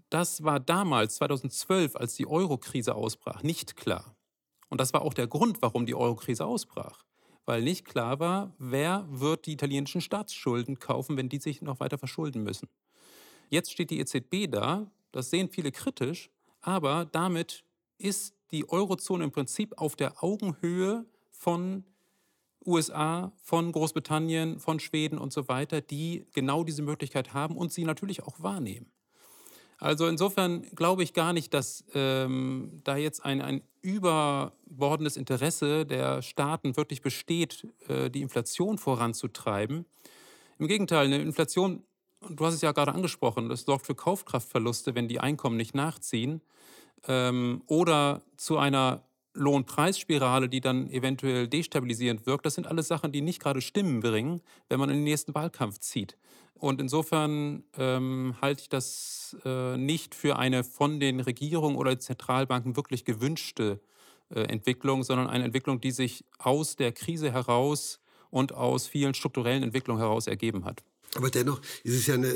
das 0.08 0.44
war 0.44 0.60
damals, 0.60 1.16
2012, 1.16 1.96
als 1.96 2.14
die 2.14 2.26
Euro-Krise 2.26 2.94
ausbrach, 2.94 3.42
nicht 3.42 3.76
klar. 3.76 4.16
Und 4.68 4.80
das 4.80 4.92
war 4.92 5.02
auch 5.02 5.14
der 5.14 5.26
Grund, 5.26 5.62
warum 5.62 5.86
die 5.86 5.94
Euro-Krise 5.94 6.46
ausbrach. 6.46 7.04
Weil 7.44 7.62
nicht 7.62 7.84
klar 7.84 8.20
war, 8.20 8.54
wer 8.58 9.06
wird 9.08 9.46
die 9.46 9.52
italienischen 9.52 10.00
Staatsschulden 10.00 10.78
kaufen, 10.78 11.16
wenn 11.16 11.28
die 11.28 11.38
sich 11.38 11.62
noch 11.62 11.80
weiter 11.80 11.98
verschulden 11.98 12.42
müssen. 12.42 12.68
Jetzt 13.48 13.72
steht 13.72 13.90
die 13.90 14.00
EZB 14.00 14.50
da, 14.50 14.90
das 15.12 15.30
sehen 15.30 15.48
viele 15.48 15.72
kritisch, 15.72 16.30
aber 16.60 17.04
damit 17.04 17.64
ist 17.98 18.35
die 18.50 18.68
Eurozone 18.68 19.24
im 19.24 19.32
Prinzip 19.32 19.74
auf 19.78 19.96
der 19.96 20.22
Augenhöhe 20.22 21.04
von 21.30 21.84
USA, 22.64 23.32
von 23.42 23.70
Großbritannien, 23.70 24.58
von 24.58 24.80
Schweden 24.80 25.18
und 25.18 25.32
so 25.32 25.48
weiter, 25.48 25.80
die 25.80 26.26
genau 26.32 26.64
diese 26.64 26.82
Möglichkeit 26.82 27.32
haben 27.32 27.56
und 27.56 27.72
sie 27.72 27.84
natürlich 27.84 28.22
auch 28.24 28.42
wahrnehmen. 28.42 28.90
Also 29.78 30.06
insofern 30.06 30.62
glaube 30.74 31.02
ich 31.02 31.12
gar 31.12 31.32
nicht, 31.32 31.52
dass 31.52 31.84
ähm, 31.94 32.80
da 32.82 32.96
jetzt 32.96 33.24
ein, 33.24 33.42
ein 33.42 33.62
überbordendes 33.82 35.16
Interesse 35.16 35.84
der 35.84 36.22
Staaten 36.22 36.76
wirklich 36.76 37.02
besteht, 37.02 37.68
äh, 37.88 38.10
die 38.10 38.22
Inflation 38.22 38.78
voranzutreiben. 38.78 39.84
Im 40.58 40.66
Gegenteil, 40.66 41.06
eine 41.06 41.18
Inflation 41.18 41.84
du 42.28 42.44
hast 42.44 42.54
es 42.54 42.60
ja 42.62 42.72
gerade 42.72 42.92
angesprochen, 42.92 43.48
das 43.48 43.62
sorgt 43.62 43.86
für 43.86 43.94
Kaufkraftverluste, 43.94 44.94
wenn 44.94 45.08
die 45.08 45.20
Einkommen 45.20 45.56
nicht 45.56 45.74
nachziehen. 45.74 46.40
Ähm, 47.06 47.62
oder 47.66 48.22
zu 48.36 48.58
einer 48.58 49.02
Lohnpreisspirale, 49.34 50.48
die 50.48 50.60
dann 50.60 50.90
eventuell 50.90 51.46
destabilisierend 51.46 52.26
wirkt. 52.26 52.46
Das 52.46 52.54
sind 52.54 52.66
alles 52.66 52.88
Sachen, 52.88 53.12
die 53.12 53.20
nicht 53.20 53.40
gerade 53.40 53.60
Stimmen 53.60 54.00
bringen, 54.00 54.40
wenn 54.68 54.80
man 54.80 54.88
in 54.88 54.96
den 54.96 55.04
nächsten 55.04 55.34
Wahlkampf 55.34 55.78
zieht. 55.78 56.16
Und 56.54 56.80
insofern 56.80 57.64
ähm, 57.76 58.34
halte 58.40 58.62
ich 58.62 58.68
das 58.70 59.36
äh, 59.44 59.76
nicht 59.76 60.14
für 60.14 60.38
eine 60.38 60.64
von 60.64 61.00
den 61.00 61.20
Regierungen 61.20 61.76
oder 61.76 61.98
Zentralbanken 61.98 62.76
wirklich 62.76 63.04
gewünschte 63.04 63.80
äh, 64.30 64.40
Entwicklung, 64.40 65.02
sondern 65.04 65.28
eine 65.28 65.44
Entwicklung, 65.44 65.80
die 65.80 65.90
sich 65.90 66.24
aus 66.38 66.76
der 66.76 66.92
Krise 66.92 67.30
heraus 67.30 68.00
und 68.30 68.52
aus 68.52 68.86
vielen 68.86 69.12
strukturellen 69.12 69.62
Entwicklungen 69.62 70.00
heraus 70.00 70.26
ergeben 70.26 70.64
hat. 70.64 70.82
Aber 71.14 71.30
dennoch 71.30 71.60
ist 71.84 71.94
es 71.94 72.06
ja 72.06 72.14
eine, 72.14 72.34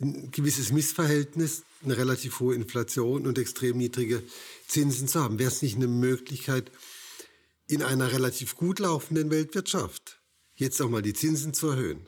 ein 0.00 0.30
gewisses 0.30 0.72
Missverhältnis, 0.72 1.62
eine 1.84 1.96
relativ 1.96 2.40
hohe 2.40 2.54
Inflation 2.54 3.26
und 3.26 3.38
extrem 3.38 3.78
niedrige 3.78 4.22
Zinsen 4.66 5.08
zu 5.08 5.22
haben. 5.22 5.38
Wäre 5.38 5.50
es 5.50 5.62
nicht 5.62 5.76
eine 5.76 5.86
Möglichkeit, 5.86 6.70
in 7.66 7.82
einer 7.82 8.12
relativ 8.12 8.56
gut 8.56 8.78
laufenden 8.78 9.30
Weltwirtschaft 9.30 10.20
jetzt 10.54 10.80
auch 10.80 10.88
mal 10.88 11.02
die 11.02 11.14
Zinsen 11.14 11.54
zu 11.54 11.68
erhöhen? 11.68 12.06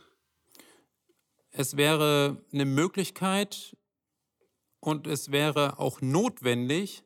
Es 1.51 1.77
wäre 1.77 2.45
eine 2.53 2.67
Möglichkeit 2.67 3.77
und 4.81 5.07
es 5.07 5.33
wäre 5.33 5.79
auch 5.79 6.01
notwendig, 6.01 7.03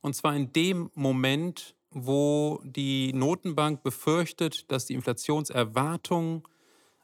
und 0.00 0.14
zwar 0.14 0.34
in 0.36 0.52
dem 0.52 0.90
Moment, 0.94 1.74
wo 1.90 2.60
die 2.64 3.12
Notenbank 3.12 3.82
befürchtet, 3.82 4.70
dass 4.70 4.86
die 4.86 4.94
Inflationserwartungen 4.94 6.42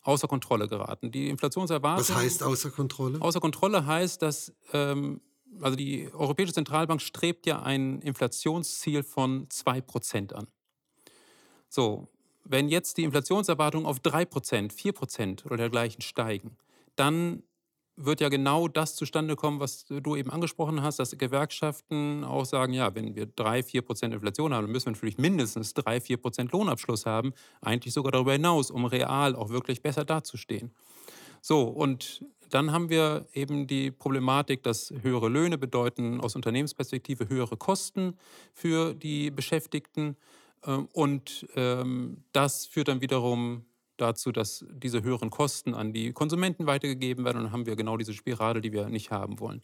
außer 0.02 0.28
Kontrolle 0.28 0.68
geraten. 0.68 1.10
Die 1.10 1.28
Inflationserwartung. 1.28 2.08
Was 2.08 2.14
heißt 2.14 2.42
außer 2.42 2.70
Kontrolle? 2.70 3.20
Außer 3.20 3.40
Kontrolle 3.40 3.86
heißt, 3.86 4.22
dass 4.22 4.52
ähm, 4.72 5.20
also 5.60 5.76
die 5.76 6.08
Europäische 6.12 6.52
Zentralbank 6.52 7.00
strebt 7.00 7.46
ja 7.46 7.62
ein 7.62 8.00
Inflationsziel 8.00 9.02
von 9.02 9.48
2% 9.48 10.32
an. 10.32 10.46
So, 11.68 12.08
wenn 12.44 12.68
jetzt 12.68 12.96
die 12.96 13.04
Inflationserwartungen 13.04 13.86
auf 13.86 13.98
3%, 13.98 14.72
4% 14.72 15.44
oder 15.46 15.56
dergleichen 15.56 16.02
steigen, 16.02 16.56
dann 16.96 17.42
wird 18.04 18.20
ja 18.20 18.28
genau 18.28 18.68
das 18.68 18.96
zustande 18.96 19.36
kommen, 19.36 19.60
was 19.60 19.84
du 19.84 20.16
eben 20.16 20.30
angesprochen 20.30 20.82
hast, 20.82 20.98
dass 20.98 21.16
Gewerkschaften 21.16 22.24
auch 22.24 22.44
sagen, 22.44 22.72
ja, 22.72 22.94
wenn 22.94 23.14
wir 23.14 23.26
3, 23.26 23.62
4 23.62 23.82
Prozent 23.82 24.14
Inflation 24.14 24.54
haben, 24.54 24.64
dann 24.64 24.72
müssen 24.72 24.86
wir 24.86 24.92
natürlich 24.92 25.18
mindestens 25.18 25.74
3, 25.74 26.00
4 26.00 26.16
Prozent 26.16 26.52
Lohnabschluss 26.52 27.06
haben, 27.06 27.32
eigentlich 27.60 27.94
sogar 27.94 28.12
darüber 28.12 28.32
hinaus, 28.32 28.70
um 28.70 28.84
real 28.84 29.34
auch 29.34 29.50
wirklich 29.50 29.82
besser 29.82 30.04
dazustehen. 30.04 30.70
So, 31.40 31.62
und 31.62 32.24
dann 32.50 32.72
haben 32.72 32.90
wir 32.90 33.26
eben 33.32 33.66
die 33.66 33.90
Problematik, 33.90 34.62
dass 34.62 34.92
höhere 35.02 35.28
Löhne 35.28 35.56
bedeuten 35.56 36.20
aus 36.20 36.34
Unternehmensperspektive 36.36 37.28
höhere 37.28 37.56
Kosten 37.56 38.16
für 38.54 38.94
die 38.94 39.30
Beschäftigten. 39.30 40.16
Ähm, 40.66 40.88
und 40.92 41.46
ähm, 41.54 42.24
das 42.32 42.66
führt 42.66 42.88
dann 42.88 43.00
wiederum 43.00 43.64
dazu, 44.00 44.32
dass 44.32 44.64
diese 44.70 45.02
höheren 45.02 45.30
Kosten 45.30 45.74
an 45.74 45.92
die 45.92 46.12
Konsumenten 46.12 46.66
weitergegeben 46.66 47.24
werden. 47.24 47.38
Und 47.38 47.44
dann 47.44 47.52
haben 47.52 47.66
wir 47.66 47.76
genau 47.76 47.96
diese 47.96 48.14
Spirale, 48.14 48.60
die 48.60 48.72
wir 48.72 48.88
nicht 48.88 49.10
haben 49.10 49.40
wollen. 49.40 49.62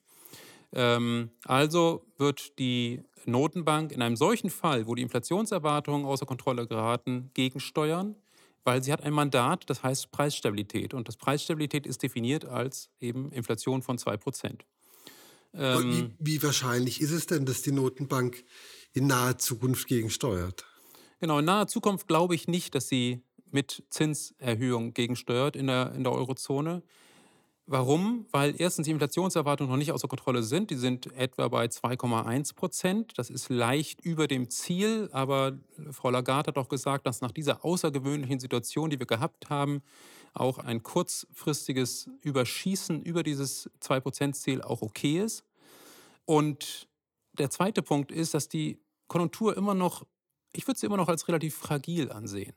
Ähm, 0.72 1.30
also 1.44 2.04
wird 2.18 2.58
die 2.58 3.02
Notenbank 3.24 3.92
in 3.92 4.02
einem 4.02 4.16
solchen 4.16 4.50
Fall, 4.50 4.86
wo 4.86 4.94
die 4.94 5.02
Inflationserwartungen 5.02 6.06
außer 6.06 6.26
Kontrolle 6.26 6.66
geraten, 6.66 7.30
gegensteuern, 7.34 8.16
weil 8.64 8.82
sie 8.82 8.92
hat 8.92 9.02
ein 9.02 9.12
Mandat, 9.12 9.68
das 9.70 9.82
heißt 9.82 10.10
Preisstabilität. 10.10 10.94
Und 10.94 11.08
das 11.08 11.16
Preisstabilität 11.16 11.86
ist 11.86 12.02
definiert 12.02 12.44
als 12.44 12.90
eben 13.00 13.32
Inflation 13.32 13.82
von 13.82 13.98
2 13.98 14.16
Prozent. 14.16 14.64
Ähm, 15.54 16.14
wie, 16.18 16.34
wie 16.34 16.42
wahrscheinlich 16.42 17.00
ist 17.00 17.12
es 17.12 17.26
denn, 17.26 17.46
dass 17.46 17.62
die 17.62 17.72
Notenbank 17.72 18.44
in 18.92 19.06
naher 19.06 19.38
Zukunft 19.38 19.86
gegensteuert? 19.86 20.66
Genau, 21.20 21.38
in 21.38 21.46
naher 21.46 21.66
Zukunft 21.66 22.08
glaube 22.08 22.34
ich 22.34 22.46
nicht, 22.46 22.74
dass 22.74 22.88
sie 22.88 23.22
mit 23.56 23.84
Zinserhöhung 23.88 24.92
gegensteuert 24.92 25.56
in 25.56 25.68
der, 25.68 25.92
in 25.94 26.04
der 26.04 26.12
Eurozone. 26.12 26.82
Warum? 27.64 28.26
Weil 28.32 28.54
erstens 28.58 28.84
die 28.84 28.90
Inflationserwartungen 28.90 29.70
noch 29.70 29.78
nicht 29.78 29.92
außer 29.92 30.08
Kontrolle 30.08 30.42
sind. 30.42 30.70
Die 30.70 30.76
sind 30.76 31.10
etwa 31.14 31.48
bei 31.48 31.64
2,1 31.64 32.54
Prozent. 32.54 33.14
Das 33.16 33.30
ist 33.30 33.48
leicht 33.48 34.02
über 34.02 34.28
dem 34.28 34.50
Ziel. 34.50 35.08
Aber 35.10 35.58
Frau 35.90 36.10
Lagarde 36.10 36.48
hat 36.48 36.58
auch 36.58 36.68
gesagt, 36.68 37.06
dass 37.06 37.22
nach 37.22 37.32
dieser 37.32 37.64
außergewöhnlichen 37.64 38.40
Situation, 38.40 38.90
die 38.90 38.98
wir 38.98 39.06
gehabt 39.06 39.48
haben, 39.48 39.82
auch 40.34 40.58
ein 40.58 40.82
kurzfristiges 40.82 42.10
Überschießen 42.20 43.02
über 43.02 43.22
dieses 43.22 43.70
2-Prozent-Ziel 43.80 44.60
auch 44.60 44.82
okay 44.82 45.18
ist. 45.22 45.44
Und 46.26 46.86
der 47.32 47.48
zweite 47.48 47.80
Punkt 47.80 48.12
ist, 48.12 48.34
dass 48.34 48.50
die 48.50 48.78
Konjunktur 49.08 49.56
immer 49.56 49.74
noch, 49.74 50.04
ich 50.52 50.68
würde 50.68 50.78
sie 50.78 50.86
immer 50.86 50.98
noch 50.98 51.08
als 51.08 51.26
relativ 51.26 51.56
fragil 51.56 52.12
ansehen. 52.12 52.54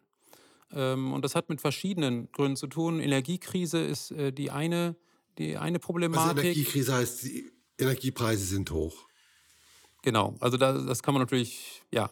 Ähm, 0.74 1.14
und 1.14 1.26
das 1.26 1.36
hat 1.36 1.50
mit 1.50 1.62
verschiedenen 1.62 2.32
Gründen 2.32 2.56
zu 2.56 2.68
tun. 2.68 3.00
Energiekrise 3.00 3.80
ist 3.80 4.12
äh, 4.12 4.32
die 4.32 4.52
eine, 4.52 4.96
die 5.38 5.58
eine 5.58 5.78
also 5.78 5.86
Problematik. 5.86 6.30
Also 6.30 6.42
Energiekrise 6.42 6.94
heißt, 6.94 7.24
die 7.24 7.52
Energiepreise 7.78 8.46
sind 8.46 8.72
hoch. 8.72 9.08
Genau, 10.02 10.36
also 10.40 10.58
das, 10.58 10.86
das 10.86 11.04
kann 11.04 11.14
man 11.14 11.22
natürlich, 11.22 11.82
ja, 11.92 12.10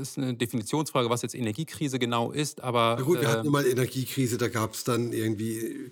ist 0.00 0.16
eine 0.16 0.34
Definitionsfrage, 0.34 1.10
was 1.10 1.22
jetzt 1.22 1.34
Energiekrise 1.34 1.98
genau 1.98 2.30
ist, 2.30 2.62
aber. 2.62 2.96
Na 2.98 3.04
gut, 3.04 3.20
wir 3.20 3.28
äh, 3.28 3.32
hatten 3.32 3.48
mal 3.48 3.66
Energiekrise, 3.66 4.38
da 4.38 4.48
gab 4.48 4.74
es 4.74 4.84
dann 4.84 5.12
irgendwie 5.12 5.90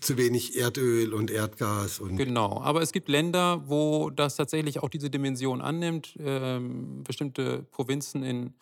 zu 0.00 0.16
wenig 0.16 0.56
Erdöl 0.56 1.12
und 1.12 1.30
Erdgas. 1.30 2.00
Und 2.00 2.16
genau, 2.16 2.60
aber 2.62 2.82
es 2.82 2.92
gibt 2.92 3.08
Länder, 3.08 3.62
wo 3.66 4.10
das 4.10 4.36
tatsächlich 4.36 4.82
auch 4.82 4.88
diese 4.88 5.10
Dimension 5.10 5.60
annimmt. 5.60 6.16
Ähm, 6.18 7.04
bestimmte 7.04 7.66
Provinzen 7.70 8.22
in, 8.22 8.54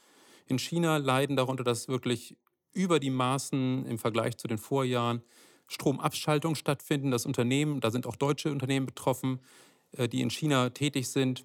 in 0.49 0.59
China 0.59 0.97
leiden 0.97 1.37
darunter, 1.37 1.65
dass 1.65 1.89
wirklich 1.89 2.37
über 2.73 3.01
die 3.01 3.11
Maßen 3.11 3.87
im 3.87 3.99
Vergleich 3.99 4.37
zu 4.37 4.49
den 4.49 4.59
Vorjahren 4.59 5.23
Stromabschaltungen 5.67 6.57
stattfinden. 6.57 7.11
Das 7.11 7.27
Unternehmen, 7.27 7.81
da 7.81 7.91
sind 7.91 8.07
auch 8.07 8.17
deutsche 8.17 8.51
Unternehmen 8.51 8.87
betroffen, 8.87 9.41
äh, 9.93 10.09
die 10.09 10.21
in 10.21 10.31
China 10.31 10.71
tätig 10.71 11.09
sind, 11.09 11.45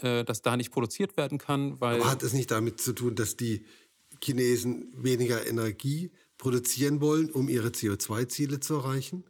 äh, 0.00 0.24
dass 0.24 0.42
da 0.42 0.56
nicht 0.56 0.70
produziert 0.70 1.16
werden 1.16 1.38
kann. 1.38 1.80
Weil 1.80 2.00
Aber 2.00 2.10
hat 2.10 2.22
es 2.22 2.32
nicht 2.32 2.50
damit 2.50 2.80
zu 2.80 2.92
tun, 2.92 3.14
dass 3.14 3.36
die 3.36 3.64
Chinesen 4.22 4.92
weniger 4.96 5.46
Energie 5.46 6.10
produzieren 6.38 7.00
wollen, 7.00 7.30
um 7.30 7.48
ihre 7.48 7.68
CO2-Ziele 7.68 8.60
zu 8.60 8.74
erreichen? 8.74 9.24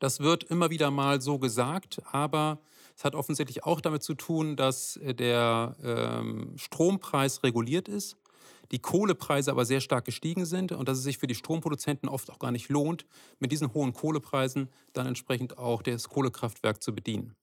Das 0.00 0.20
wird 0.20 0.44
immer 0.44 0.70
wieder 0.70 0.90
mal 0.90 1.20
so 1.20 1.38
gesagt, 1.38 2.02
aber 2.06 2.60
es 2.96 3.04
hat 3.04 3.14
offensichtlich 3.14 3.64
auch 3.64 3.80
damit 3.80 4.02
zu 4.02 4.14
tun, 4.14 4.56
dass 4.56 4.96
äh, 4.96 5.14
der 5.14 5.76
ähm, 5.82 6.54
Strompreis 6.56 7.42
reguliert 7.42 7.88
ist 7.88 8.16
die 8.70 8.78
Kohlepreise 8.78 9.50
aber 9.50 9.64
sehr 9.64 9.80
stark 9.80 10.04
gestiegen 10.04 10.46
sind 10.46 10.72
und 10.72 10.88
dass 10.88 10.98
es 10.98 11.04
sich 11.04 11.18
für 11.18 11.26
die 11.26 11.34
Stromproduzenten 11.34 12.08
oft 12.08 12.30
auch 12.30 12.38
gar 12.38 12.52
nicht 12.52 12.68
lohnt, 12.68 13.04
mit 13.38 13.52
diesen 13.52 13.74
hohen 13.74 13.92
Kohlepreisen 13.92 14.68
dann 14.92 15.06
entsprechend 15.06 15.58
auch 15.58 15.82
das 15.82 16.08
Kohlekraftwerk 16.08 16.82
zu 16.82 16.94
bedienen. 16.94 17.34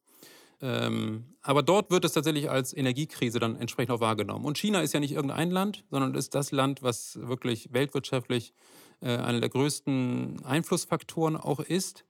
Ähm, 0.61 1.23
aber 1.41 1.63
dort 1.63 1.89
wird 1.89 2.03
es 2.03 2.13
tatsächlich 2.13 2.49
als 2.49 2.75
Energiekrise 2.75 3.39
dann 3.39 3.55
entsprechend 3.55 3.91
auch 3.91 4.01
wahrgenommen. 4.01 4.45
Und 4.45 4.57
China 4.57 4.81
ist 4.81 4.93
ja 4.93 4.99
nicht 4.99 5.13
irgendein 5.13 5.51
Land, 5.51 5.85
sondern 5.89 6.15
ist 6.15 6.35
das 6.35 6.51
Land, 6.51 6.83
was 6.83 7.17
wirklich 7.21 7.71
weltwirtschaftlich 7.71 8.53
äh, 9.01 9.15
einer 9.17 9.39
der 9.39 9.49
größten 9.49 10.43
Einflussfaktoren 10.43 11.37
auch 11.37 11.59
ist. 11.59 12.03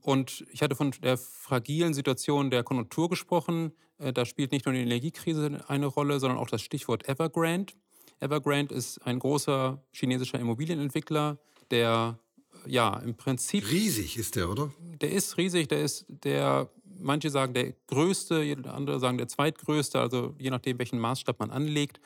Und 0.00 0.44
ich 0.50 0.62
hatte 0.62 0.74
von 0.74 0.90
der 1.02 1.16
fragilen 1.16 1.94
Situation 1.94 2.50
der 2.50 2.64
Konjunktur 2.64 3.08
gesprochen. 3.08 3.72
Äh, 3.98 4.12
da 4.12 4.24
spielt 4.24 4.50
nicht 4.50 4.66
nur 4.66 4.74
die 4.74 4.82
Energiekrise 4.82 5.64
eine 5.68 5.86
Rolle, 5.86 6.18
sondern 6.18 6.38
auch 6.38 6.48
das 6.48 6.62
Stichwort 6.62 7.08
Evergrande. 7.08 7.74
Evergrande 8.24 8.74
ist 8.74 8.98
ein 9.06 9.18
großer 9.18 9.82
chinesischer 9.92 10.38
Immobilienentwickler, 10.38 11.38
der 11.70 12.18
ja 12.66 12.98
im 12.98 13.14
Prinzip. 13.14 13.70
Riesig 13.70 14.16
ist 14.16 14.36
der, 14.36 14.50
oder? 14.50 14.72
Der 15.00 15.12
ist 15.12 15.36
riesig, 15.36 15.68
der 15.68 15.82
ist 15.82 16.06
der, 16.08 16.70
manche 16.98 17.30
sagen 17.30 17.54
der 17.54 17.74
größte, 17.86 18.56
andere 18.66 18.98
sagen 19.00 19.18
der 19.18 19.28
zweitgrößte, 19.28 20.00
also 20.00 20.34
je 20.38 20.50
nachdem, 20.50 20.78
welchen 20.78 20.98
Maßstab 20.98 21.38
man 21.38 21.50
anlegt. 21.50 22.00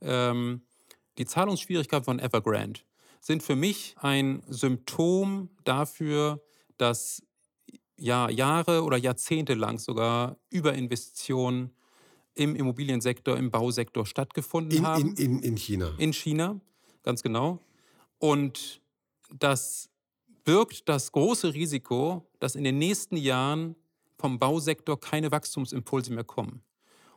Ähm, 0.00 0.62
die 1.18 1.26
Zahlungsschwierigkeiten 1.26 2.04
von 2.04 2.18
Evergrande 2.18 2.80
sind 3.20 3.42
für 3.42 3.56
mich 3.56 3.94
ein 3.98 4.42
Symptom 4.48 5.50
dafür, 5.64 6.40
dass 6.76 7.22
ja, 7.96 8.30
Jahre 8.30 8.84
oder 8.84 8.96
Jahrzehnte 8.96 9.54
lang 9.54 9.78
sogar 9.78 10.36
Überinvestitionen 10.50 11.74
im 12.38 12.54
Immobiliensektor, 12.54 13.36
im 13.36 13.50
Bausektor 13.50 14.06
stattgefunden 14.06 14.78
in, 14.78 14.86
haben. 14.86 15.16
In, 15.16 15.16
in, 15.16 15.38
in 15.40 15.56
China. 15.56 15.92
In 15.98 16.12
China, 16.12 16.60
ganz 17.02 17.22
genau. 17.22 17.58
Und 18.18 18.80
das 19.34 19.90
birgt 20.44 20.88
das 20.88 21.12
große 21.12 21.52
Risiko, 21.52 22.26
dass 22.38 22.54
in 22.54 22.64
den 22.64 22.78
nächsten 22.78 23.16
Jahren 23.16 23.74
vom 24.16 24.38
Bausektor 24.38 24.98
keine 24.98 25.30
Wachstumsimpulse 25.30 26.12
mehr 26.12 26.24
kommen. 26.24 26.62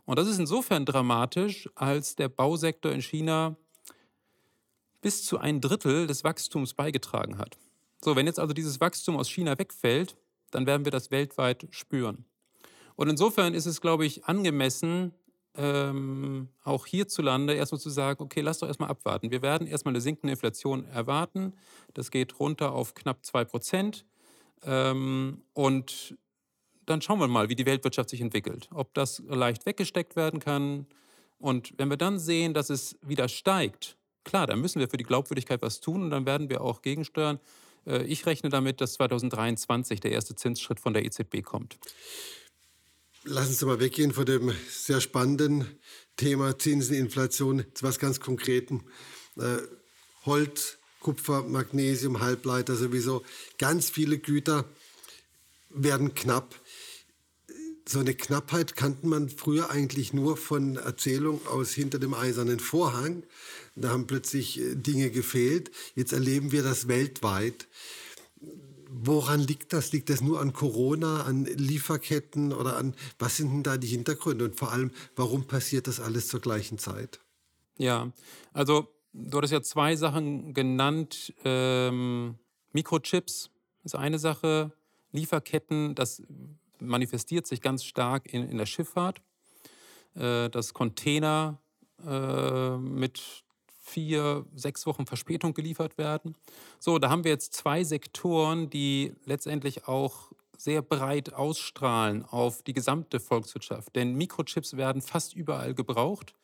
Und 0.05 0.17
das 0.17 0.27
ist 0.27 0.39
insofern 0.39 0.85
dramatisch, 0.85 1.69
als 1.75 2.15
der 2.15 2.27
Bausektor 2.27 2.91
in 2.91 3.01
China 3.01 3.55
bis 5.01 5.23
zu 5.23 5.37
ein 5.37 5.61
Drittel 5.61 6.07
des 6.07 6.23
Wachstums 6.23 6.73
beigetragen 6.73 7.37
hat. 7.37 7.57
So, 8.03 8.15
wenn 8.15 8.25
jetzt 8.25 8.39
also 8.39 8.53
dieses 8.53 8.79
Wachstum 8.79 9.17
aus 9.17 9.29
China 9.29 9.57
wegfällt, 9.57 10.17
dann 10.49 10.65
werden 10.65 10.85
wir 10.85 10.91
das 10.91 11.11
weltweit 11.11 11.67
spüren. 11.69 12.25
Und 12.95 13.09
insofern 13.09 13.53
ist 13.53 13.65
es, 13.65 13.81
glaube 13.81 14.05
ich, 14.05 14.25
angemessen, 14.25 15.13
ähm, 15.55 16.47
auch 16.63 16.85
hierzulande 16.85 17.53
erstmal 17.53 17.81
zu 17.81 17.89
sagen, 17.89 18.23
okay, 18.23 18.41
lass 18.41 18.59
doch 18.59 18.67
erstmal 18.67 18.89
abwarten. 18.89 19.31
Wir 19.31 19.41
werden 19.41 19.67
erstmal 19.67 19.91
eine 19.91 20.01
sinkende 20.01 20.31
Inflation 20.31 20.85
erwarten. 20.85 21.53
Das 21.93 22.11
geht 22.11 22.39
runter 22.39 22.71
auf 22.71 22.93
knapp 22.93 23.25
2 23.25 23.45
Prozent. 23.45 24.05
Ähm, 24.63 25.41
und 25.53 26.15
dann 26.85 27.01
schauen 27.01 27.19
wir 27.19 27.27
mal, 27.27 27.49
wie 27.49 27.55
die 27.55 27.65
Weltwirtschaft 27.65 28.09
sich 28.09 28.21
entwickelt. 28.21 28.69
Ob 28.73 28.93
das 28.93 29.21
leicht 29.27 29.65
weggesteckt 29.65 30.15
werden 30.15 30.39
kann. 30.39 30.87
Und 31.37 31.73
wenn 31.77 31.89
wir 31.89 31.97
dann 31.97 32.19
sehen, 32.19 32.53
dass 32.53 32.69
es 32.69 32.97
wieder 33.01 33.27
steigt, 33.27 33.97
klar, 34.23 34.47
dann 34.47 34.61
müssen 34.61 34.79
wir 34.79 34.89
für 34.89 34.97
die 34.97 35.03
Glaubwürdigkeit 35.03 35.61
was 35.61 35.81
tun 35.81 36.03
und 36.03 36.11
dann 36.11 36.25
werden 36.25 36.49
wir 36.49 36.61
auch 36.61 36.81
gegensteuern. 36.81 37.39
Äh, 37.85 38.03
ich 38.03 38.25
rechne 38.25 38.49
damit, 38.49 38.79
dass 38.81 38.93
2023 38.93 39.99
der 39.99 40.11
erste 40.11 40.35
Zinsschritt 40.35 40.79
von 40.79 40.93
der 40.93 41.03
EZB 41.05 41.43
kommt. 41.43 41.77
Lassen 43.23 43.53
Sie 43.53 43.65
mal 43.67 43.79
weggehen 43.79 44.13
von 44.13 44.25
dem 44.25 44.51
sehr 44.67 44.99
spannenden 44.99 45.67
Thema 46.17 46.57
Zinsen, 46.57 46.95
Inflation 46.95 47.63
zu 47.75 47.83
was 47.83 47.99
ganz 47.99 48.19
Konkreten. 48.19 48.83
Äh, 49.37 49.57
Holz, 50.25 50.79
Kupfer, 50.99 51.43
Magnesium, 51.43 52.19
Halbleiter 52.19 52.75
sowieso. 52.75 53.23
Ganz 53.59 53.91
viele 53.91 54.17
Güter 54.17 54.65
werden 55.69 56.15
knapp. 56.15 56.59
So 57.87 57.99
eine 57.99 58.15
Knappheit 58.15 58.75
kannte 58.75 59.05
man 59.05 59.29
früher 59.29 59.69
eigentlich 59.69 60.13
nur 60.13 60.35
von 60.35 60.77
Erzählung 60.77 61.45
aus 61.45 61.73
hinter 61.73 61.99
dem 61.99 62.15
eisernen 62.15 62.59
Vorhang. 62.59 63.21
Da 63.75 63.89
haben 63.89 64.07
plötzlich 64.07 64.59
äh, 64.59 64.73
Dinge 64.73 65.11
gefehlt. 65.11 65.69
Jetzt 65.93 66.11
erleben 66.11 66.51
wir 66.51 66.63
das 66.63 66.87
weltweit. 66.87 67.67
Woran 68.93 69.39
liegt 69.39 69.71
das? 69.71 69.93
Liegt 69.93 70.09
das 70.09 70.19
nur 70.19 70.41
an 70.41 70.51
Corona, 70.51 71.23
an 71.23 71.45
Lieferketten 71.45 72.51
oder 72.51 72.75
an 72.75 72.93
was 73.19 73.37
sind 73.37 73.51
denn 73.51 73.63
da 73.63 73.77
die 73.77 73.87
Hintergründe 73.87 74.43
und 74.43 74.57
vor 74.57 74.71
allem, 74.71 74.91
warum 75.15 75.47
passiert 75.47 75.87
das 75.87 76.01
alles 76.01 76.27
zur 76.27 76.41
gleichen 76.41 76.77
Zeit? 76.77 77.21
Ja, 77.77 78.11
also 78.51 78.89
du 79.13 79.37
hattest 79.37 79.53
ja 79.53 79.61
zwei 79.61 79.95
Sachen 79.95 80.53
genannt. 80.53 81.33
Ähm, 81.45 82.35
Mikrochips 82.73 83.49
ist 83.83 83.95
eine 83.95 84.19
Sache, 84.19 84.73
Lieferketten, 85.13 85.95
das 85.95 86.21
manifestiert 86.79 87.47
sich 87.47 87.61
ganz 87.61 87.85
stark 87.85 88.33
in, 88.33 88.49
in 88.49 88.57
der 88.57 88.65
Schifffahrt. 88.65 89.21
Äh, 90.15 90.49
dass 90.49 90.73
Container 90.73 91.61
äh, 92.05 92.75
mit 92.77 93.45
vier, 93.91 94.45
sechs 94.55 94.85
Wochen 94.85 95.05
Verspätung 95.05 95.53
geliefert 95.53 95.97
werden. 95.97 96.35
So, 96.79 96.97
da 96.97 97.09
haben 97.09 97.23
wir 97.23 97.31
jetzt 97.31 97.53
zwei 97.53 97.83
Sektoren, 97.83 98.69
die 98.69 99.13
letztendlich 99.25 99.87
auch 99.87 100.31
sehr 100.57 100.81
breit 100.81 101.33
ausstrahlen 101.33 102.23
auf 102.23 102.61
die 102.61 102.73
gesamte 102.73 103.19
Volkswirtschaft. 103.19 103.95
Denn 103.95 104.15
Mikrochips 104.15 104.77
werden 104.77 105.01
fast 105.01 105.35
überall 105.35 105.73
gebraucht. 105.73 106.35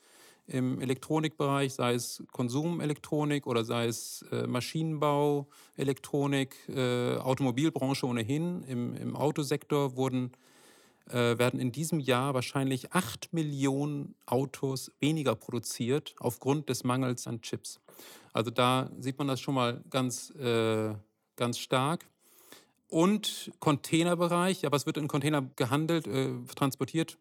Im 0.47 0.79
Elektronikbereich, 0.79 1.73
sei 1.73 1.93
es 1.93 2.23
Konsumelektronik 2.31 3.45
oder 3.45 3.65
sei 3.65 3.87
es 3.87 4.25
äh, 4.31 4.47
Maschinenbau, 4.47 5.47
Elektronik, 5.75 6.55
äh, 6.69 7.17
Automobilbranche 7.17 8.05
ohnehin. 8.05 8.63
Im, 8.63 8.95
Im 8.95 9.15
Autosektor 9.15 9.97
wurden 9.97 10.31
äh, 11.09 11.37
werden 11.37 11.59
in 11.59 11.71
diesem 11.71 11.99
Jahr 11.99 12.33
wahrscheinlich 12.33 12.93
8 12.93 13.33
Millionen 13.33 14.15
Autos 14.25 14.91
weniger 14.99 15.35
produziert 15.35 16.15
aufgrund 16.19 16.69
des 16.69 16.83
Mangels 16.83 17.27
an 17.27 17.41
Chips. 17.41 17.79
Also 18.33 18.51
da 18.51 18.91
sieht 18.99 19.17
man 19.17 19.27
das 19.27 19.41
schon 19.41 19.55
mal 19.55 19.83
ganz, 19.89 20.31
äh, 20.31 20.93
ganz 21.35 21.59
stark. 21.59 22.05
Und 22.89 23.51
Containerbereich, 23.59 24.61
ja, 24.61 24.71
was 24.71 24.85
wird 24.85 24.97
in 24.97 25.07
Container 25.07 25.41
gehandelt, 25.55 26.07
äh, 26.07 26.31
transportiert? 26.55 27.17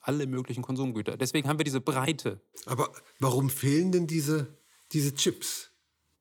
Alle 0.00 0.26
möglichen 0.26 0.62
Konsumgüter. 0.62 1.16
Deswegen 1.16 1.48
haben 1.48 1.58
wir 1.58 1.64
diese 1.64 1.80
Breite. 1.80 2.40
Aber 2.66 2.92
warum 3.18 3.50
fehlen 3.50 3.90
denn 3.90 4.06
diese, 4.06 4.46
diese 4.92 5.14
Chips? 5.14 5.70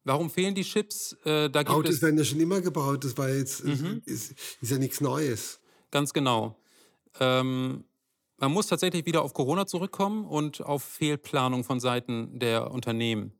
Warum 0.04 0.30
fehlen 0.30 0.56
die 0.56 0.64
Chips? 0.64 1.18
Äh, 1.26 1.50
da 1.50 1.62
Autos 1.64 2.02
werden 2.02 2.18
ja 2.18 2.24
schon 2.24 2.40
immer 2.40 2.62
gebaut, 2.62 3.04
das 3.04 3.18
war 3.18 3.30
jetzt, 3.30 3.66
mhm. 3.66 4.02
ist, 4.06 4.34
ist 4.62 4.72
ja 4.72 4.78
nichts 4.78 5.02
Neues. 5.02 5.60
Ganz 5.92 6.14
genau. 6.14 6.58
Ähm, 7.20 7.84
man 8.38 8.52
muss 8.52 8.68
tatsächlich 8.68 9.06
wieder 9.06 9.24
auf 9.24 9.34
Corona 9.34 9.66
zurückkommen 9.66 10.26
und 10.26 10.62
auf 10.62 10.84
Fehlplanung 10.84 11.64
von 11.64 11.80
Seiten 11.80 12.38
der 12.40 12.72
Unternehmen, 12.72 13.34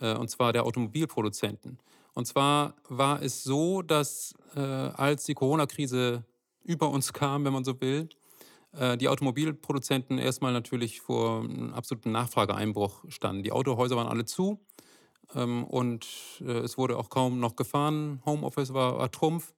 äh, 0.00 0.14
und 0.14 0.28
zwar 0.28 0.52
der 0.52 0.64
Automobilproduzenten. 0.66 1.78
Und 2.14 2.26
zwar 2.26 2.74
war 2.88 3.22
es 3.22 3.42
so, 3.42 3.82
dass 3.82 4.34
äh, 4.54 4.60
als 4.60 5.24
die 5.24 5.34
Corona-Krise 5.34 6.24
über 6.62 6.90
uns 6.90 7.12
kam, 7.12 7.44
wenn 7.44 7.52
man 7.52 7.64
so 7.64 7.80
will, 7.80 8.08
äh, 8.72 8.96
die 8.96 9.08
Automobilproduzenten 9.08 10.18
erstmal 10.18 10.52
natürlich 10.52 11.00
vor 11.00 11.40
einem 11.40 11.72
absoluten 11.72 12.12
Nachfrageeinbruch 12.12 13.04
standen. 13.08 13.42
Die 13.42 13.52
Autohäuser 13.52 13.96
waren 13.96 14.08
alle 14.08 14.24
zu 14.24 14.60
ähm, 15.34 15.64
und 15.64 16.06
äh, 16.40 16.58
es 16.58 16.78
wurde 16.78 16.96
auch 16.98 17.10
kaum 17.10 17.40
noch 17.40 17.56
gefahren. 17.56 18.22
Homeoffice 18.24 18.74
war, 18.74 18.98
war 18.98 19.10
Trumpf. 19.10 19.54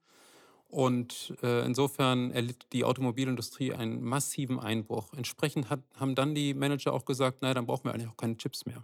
Und 0.68 1.34
äh, 1.42 1.64
insofern 1.64 2.32
erlitt 2.32 2.66
die 2.72 2.84
Automobilindustrie 2.84 3.72
einen 3.72 4.02
massiven 4.02 4.58
Einbruch. 4.58 5.12
Entsprechend 5.14 5.70
hat, 5.70 5.80
haben 5.94 6.14
dann 6.14 6.34
die 6.34 6.54
Manager 6.54 6.92
auch 6.92 7.04
gesagt, 7.04 7.42
naja, 7.42 7.54
dann 7.54 7.66
brauchen 7.66 7.84
wir 7.84 7.94
eigentlich 7.94 8.08
auch 8.08 8.16
keine 8.16 8.36
Chips 8.36 8.66
mehr. 8.66 8.82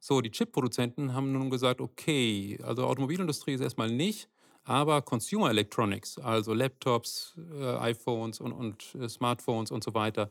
So, 0.00 0.20
die 0.20 0.30
Chip-Produzenten 0.30 1.12
haben 1.12 1.32
nun 1.32 1.50
gesagt, 1.50 1.80
okay, 1.80 2.58
also 2.62 2.86
Automobilindustrie 2.86 3.54
ist 3.54 3.60
erstmal 3.60 3.90
nicht, 3.90 4.28
aber 4.64 5.02
Consumer 5.02 5.50
Electronics, 5.50 6.18
also 6.18 6.54
Laptops, 6.54 7.34
äh, 7.58 7.76
iPhones 7.76 8.40
und, 8.40 8.52
und 8.52 8.94
äh, 8.94 9.08
Smartphones 9.08 9.70
und 9.70 9.82
so 9.82 9.94
weiter, 9.94 10.30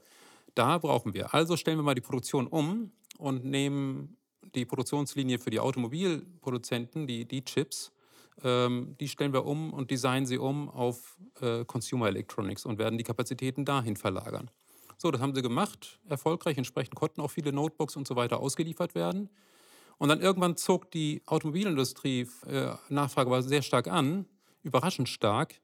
da 0.56 0.78
brauchen 0.78 1.14
wir. 1.14 1.34
Also 1.34 1.58
stellen 1.58 1.78
wir 1.78 1.84
mal 1.84 1.96
die 1.96 2.02
Produktion 2.02 2.48
um 2.48 2.92
und 3.18 3.46
nehmen 3.46 4.18
die 4.56 4.66
Produktionslinie 4.66 5.40
für 5.40 5.50
die 5.50 5.60
Automobilproduzenten, 5.60 7.08
die, 7.08 7.26
die 7.26 7.44
Chips, 7.44 7.92
die 8.44 9.08
stellen 9.08 9.34
wir 9.34 9.46
um 9.46 9.74
und 9.74 9.90
designen 9.90 10.26
sie 10.26 10.38
um 10.38 10.70
auf 10.70 11.18
äh, 11.42 11.66
Consumer 11.66 12.08
Electronics 12.08 12.66
und 12.66 12.78
werden 12.78 12.98
die 12.98 13.04
Kapazitäten 13.04 13.66
dahin 13.66 13.96
verlagern. 13.96 14.52
So, 14.98 15.12
das 15.12 15.22
haben 15.22 15.36
sie 15.36 15.42
gemacht, 15.42 16.00
erfolgreich. 16.08 16.58
Entsprechend 16.58 16.96
konnten 16.96 17.22
auch 17.22 17.32
viele 17.32 17.52
Notebooks 17.52 17.96
und 17.96 18.08
so 18.08 18.16
weiter 18.16 18.40
ausgeliefert 18.40 18.96
werden. 18.96 19.30
Und 19.98 20.10
dann 20.10 20.22
irgendwann 20.22 20.58
zog 20.58 20.92
die 20.92 21.22
Automobilindustrie 21.26 22.28
äh, 22.48 22.74
Nachfrage 22.90 23.30
war 23.32 23.42
sehr 23.42 23.62
stark 23.62 23.88
an, 23.88 24.26
überraschend 24.64 25.10
stark. 25.10 25.62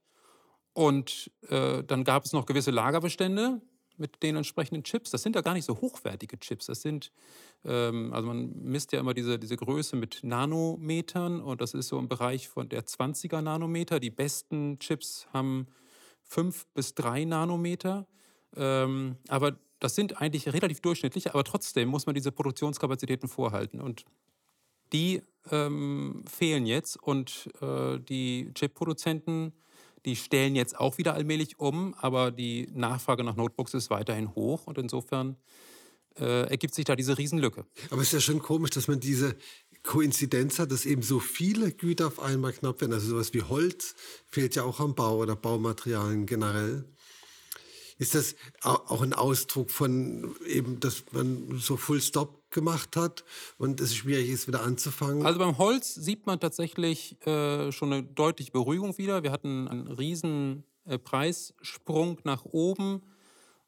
Und 0.73 1.31
äh, 1.49 1.83
dann 1.83 2.03
gab 2.03 2.25
es 2.25 2.33
noch 2.33 2.45
gewisse 2.45 2.71
Lagerbestände 2.71 3.61
mit 3.97 4.23
den 4.23 4.35
entsprechenden 4.35 4.83
Chips. 4.83 5.11
Das 5.11 5.23
sind 5.23 5.35
ja 5.35 5.41
gar 5.41 5.53
nicht 5.53 5.65
so 5.65 5.79
hochwertige 5.81 6.39
Chips. 6.39 6.67
Das 6.67 6.81
sind, 6.81 7.11
ähm, 7.65 8.13
also 8.13 8.27
man 8.27 8.51
misst 8.63 8.91
ja 8.91 8.99
immer 8.99 9.13
diese, 9.13 9.39
diese 9.39 9.57
Größe 9.57 9.95
mit 9.95 10.19
Nanometern 10.23 11.41
und 11.41 11.61
das 11.61 11.73
ist 11.73 11.87
so 11.87 11.99
im 11.99 12.07
Bereich 12.07 12.49
von 12.49 12.69
der 12.69 12.85
20er 12.85 13.41
Nanometer. 13.41 13.99
Die 13.99 14.09
besten 14.09 14.79
Chips 14.79 15.27
haben 15.33 15.67
5 16.23 16.65
bis 16.73 16.95
3 16.95 17.25
Nanometer. 17.25 18.07
Ähm, 18.55 19.17
aber 19.27 19.57
das 19.79 19.95
sind 19.95 20.21
eigentlich 20.21 20.47
relativ 20.53 20.79
durchschnittliche, 20.79 21.33
aber 21.33 21.43
trotzdem 21.43 21.89
muss 21.89 22.05
man 22.05 22.15
diese 22.15 22.31
Produktionskapazitäten 22.31 23.27
vorhalten. 23.27 23.81
Und 23.81 24.05
die 24.93 25.21
ähm, 25.51 26.23
fehlen 26.27 26.65
jetzt 26.65 27.01
und 27.01 27.49
äh, 27.61 27.99
die 27.99 28.51
Chip-Produzenten 28.53 29.53
die 30.05 30.15
stellen 30.15 30.55
jetzt 30.55 30.77
auch 30.77 30.97
wieder 30.97 31.13
allmählich 31.13 31.59
um, 31.59 31.93
aber 31.95 32.31
die 32.31 32.67
Nachfrage 32.73 33.23
nach 33.23 33.35
Notebooks 33.35 33.73
ist 33.73 33.89
weiterhin 33.89 34.35
hoch 34.35 34.67
und 34.67 34.77
insofern 34.77 35.37
äh, 36.19 36.49
ergibt 36.49 36.75
sich 36.75 36.85
da 36.85 36.95
diese 36.95 37.17
Riesenlücke. 37.17 37.65
Aber 37.89 38.01
es 38.01 38.07
ist 38.07 38.13
ja 38.13 38.19
schon 38.21 38.39
komisch, 38.39 38.71
dass 38.71 38.87
man 38.87 38.99
diese 38.99 39.35
Koinzidenz 39.83 40.59
hat, 40.59 40.71
dass 40.71 40.85
eben 40.85 41.01
so 41.01 41.19
viele 41.19 41.71
Güter 41.71 42.07
auf 42.07 42.19
einmal 42.19 42.53
knapp 42.53 42.81
werden. 42.81 42.93
Also 42.93 43.09
sowas 43.09 43.33
wie 43.33 43.41
Holz 43.41 43.95
fehlt 44.27 44.55
ja 44.55 44.63
auch 44.63 44.79
am 44.79 44.95
Bau 44.95 45.17
oder 45.17 45.35
Baumaterialien 45.35 46.25
generell. 46.25 46.85
Ist 48.03 48.15
das 48.15 48.35
auch 48.63 49.01
ein 49.01 49.13
Ausdruck 49.13 49.71
von 49.71 50.35
eben, 50.45 50.81
dass 50.81 51.05
man 51.13 51.57
so 51.57 51.77
Full 51.77 52.01
Stop 52.01 52.51
gemacht 52.51 52.97
hat 52.97 53.23
und 53.57 53.79
es 53.79 53.95
schwierig 53.95 54.29
ist, 54.29 54.45
wieder 54.45 54.61
anzufangen? 54.61 55.25
Also 55.25 55.39
beim 55.39 55.57
Holz 55.57 55.95
sieht 55.95 56.25
man 56.25 56.37
tatsächlich 56.37 57.15
äh, 57.25 57.71
schon 57.71 57.93
eine 57.93 58.03
deutliche 58.03 58.51
Beruhigung 58.51 58.97
wieder. 58.97 59.23
Wir 59.23 59.31
hatten 59.31 59.69
einen 59.69 59.87
riesen 59.87 60.65
äh, 60.83 60.97
Preissprung 60.97 62.19
nach 62.25 62.43
oben. 62.43 63.03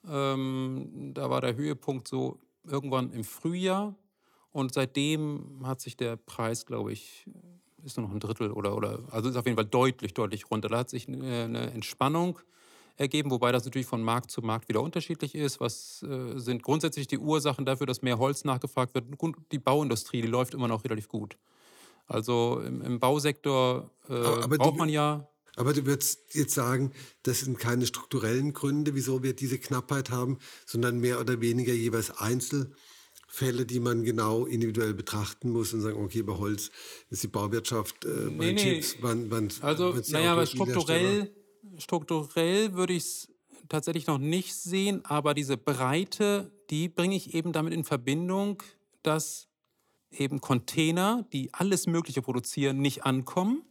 Ähm, 0.06 1.14
da 1.14 1.30
war 1.30 1.40
der 1.40 1.56
Höhepunkt 1.56 2.10
so 2.10 2.38
irgendwann 2.68 3.14
im 3.14 3.24
Frühjahr. 3.24 3.96
Und 4.52 4.74
seitdem 4.74 5.62
hat 5.64 5.80
sich 5.80 5.96
der 5.96 6.18
Preis, 6.18 6.66
glaube 6.66 6.92
ich, 6.92 7.26
ist 7.86 7.96
nur 7.96 8.08
noch 8.08 8.14
ein 8.14 8.20
Drittel 8.20 8.52
oder, 8.52 8.76
oder 8.76 9.00
also 9.12 9.30
ist 9.30 9.38
auf 9.38 9.46
jeden 9.46 9.56
Fall 9.56 9.66
deutlich, 9.66 10.14
deutlich 10.14 10.52
runter. 10.52 10.68
Da 10.68 10.80
hat 10.80 10.90
sich 10.90 11.08
eine, 11.08 11.46
eine 11.46 11.72
Entspannung 11.72 12.38
ergeben, 12.98 13.32
wobei 13.32 13.52
das 13.52 13.66
natürlich 13.66 13.88
von 13.88 14.02
Markt 14.02 14.32
zu 14.32 14.42
Markt 14.42 14.70
wieder 14.70 14.82
unterschiedlich 14.82 15.36
ist. 15.36 15.60
Was 15.60 16.04
äh, 16.04 16.38
sind 16.40 16.64
grundsätzlich 16.64 17.08
die 17.08 17.18
Ursachen 17.18 17.66
dafür, 17.66 17.88
dass 17.88 18.02
mehr 18.02 18.18
Holz 18.18 18.44
nachgefragt 18.44 18.94
wird? 18.96 19.06
Die 19.52 19.60
Bauindustrie, 19.60 20.22
die 20.22 20.28
läuft 20.28 20.54
immer 20.54 20.68
noch 20.68 20.84
relativ 20.84 21.08
gut. 21.08 21.38
Also 22.08 22.62
im, 22.66 22.82
im 22.82 23.00
Bausektor 23.00 23.92
äh, 24.08 24.14
braucht 24.48 24.76
die, 24.76 24.78
man 24.78 24.90
ja. 24.90 25.28
Aber 25.56 25.74
du 25.74 25.86
würdest 25.86 26.36
jetzt 26.36 26.54
sagen, 26.54 26.92
das 27.24 27.40
sind 27.42 27.58
keine 27.60 27.86
strukturellen 27.86 28.54
Gründe, 28.54 28.94
wieso 28.94 29.24
wir 29.24 29.34
diese 29.34 29.58
Knappheit 29.58 30.10
haben, 30.12 30.38
sondern 30.66 31.00
mehr 31.00 31.20
oder 31.20 31.42
weniger 31.42 31.74
jeweils 31.74 32.12
Einzelfälle, 32.18 33.66
die 33.66 33.80
man 33.80 34.04
genau 34.04 34.46
individuell 34.46 34.94
betrachten 34.94 35.50
muss 35.50 35.74
und 35.74 35.82
sagen, 35.82 36.04
okay, 36.04 36.24
bei 36.24 36.34
Holz 36.34 36.72
ist 37.10 37.24
die 37.24 37.28
Bauwirtschaft, 37.28 38.06
äh, 38.06 38.10
bei 38.10 38.32
Nee, 38.32 38.54
nee. 38.54 38.82
Chips, 38.82 38.98
wann, 39.02 39.32
wann, 39.32 39.50
Also, 39.62 39.96
naja, 40.10 40.34
aber 40.34 40.46
strukturell, 40.46 41.34
strukturell 41.78 42.74
würde 42.74 42.94
ich 42.94 43.04
es 43.04 43.28
tatsächlich 43.70 44.08
noch 44.08 44.18
nicht 44.18 44.56
sehen, 44.56 45.04
aber 45.06 45.34
diese 45.34 45.58
Breite, 45.58 46.52
die 46.70 46.90
bringe 46.90 47.16
ich 47.16 47.34
eben 47.34 47.52
damit 47.52 47.74
in 47.74 47.84
Verbindung, 47.84 48.62
dass 49.04 49.48
eben 50.12 50.42
Container, 50.42 51.26
die 51.34 51.54
alles 51.54 51.88
Mögliche 51.88 52.22
produzieren, 52.22 52.80
nicht 52.80 53.06
ankommen 53.06 53.64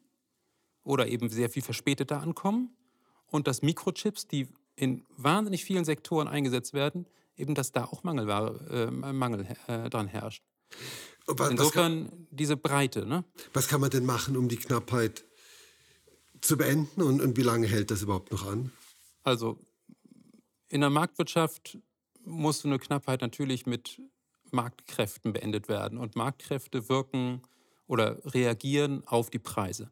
oder 0.83 1.09
eben 1.09 1.29
sehr 1.29 1.51
viel 1.51 1.63
verspäteter 1.63 2.21
ankommen 2.21 2.77
und 3.27 3.47
dass 3.47 3.63
Mikrochips, 3.63 4.29
die 4.29 4.49
in 4.77 5.05
wahnsinnig 5.17 5.65
vielen 5.65 5.85
Sektoren 5.85 6.29
eingesetzt 6.29 6.75
werden, 6.75 7.07
eben 7.37 7.55
dass 7.55 7.73
da 7.73 7.85
auch 7.85 8.03
Mangelware, 8.03 8.89
äh, 8.89 9.13
Mangel 9.13 9.47
äh, 9.67 9.89
dran 9.89 10.09
herrscht. 10.09 10.43
Was, 11.27 11.39
was, 11.39 11.39
kann, 11.39 11.51
Insofern 11.53 12.27
diese 12.31 12.57
Breite, 12.57 13.07
ne? 13.07 13.25
was 13.53 13.69
kann 13.69 13.81
man 13.81 13.91
denn 13.91 14.05
machen, 14.05 14.37
um 14.37 14.49
die 14.49 14.57
Knappheit 14.57 15.25
zu 16.45 16.57
beenden 16.57 17.03
und, 17.03 17.21
und 17.21 17.37
wie 17.37 17.43
lange 17.43 17.67
hält 17.67 17.91
das 17.91 18.03
überhaupt 18.03 18.31
noch 18.31 18.47
an? 18.47 18.71
Also 19.23 19.59
in 20.69 20.81
der 20.81 20.91
Marktwirtschaft 20.91 21.79
muss 22.25 22.61
so 22.61 22.69
eine 22.69 22.79
Knappheit 22.79 23.21
natürlich 23.21 23.67
mit 23.67 24.01
Marktkräften 24.51 25.33
beendet 25.33 25.69
werden. 25.69 25.99
Und 25.99 26.17
Marktkräfte 26.17 26.89
wirken 26.89 27.43
oder 27.87 28.19
reagieren 28.25 29.03
auf 29.07 29.31
die 29.31 29.39
Preise. 29.39 29.91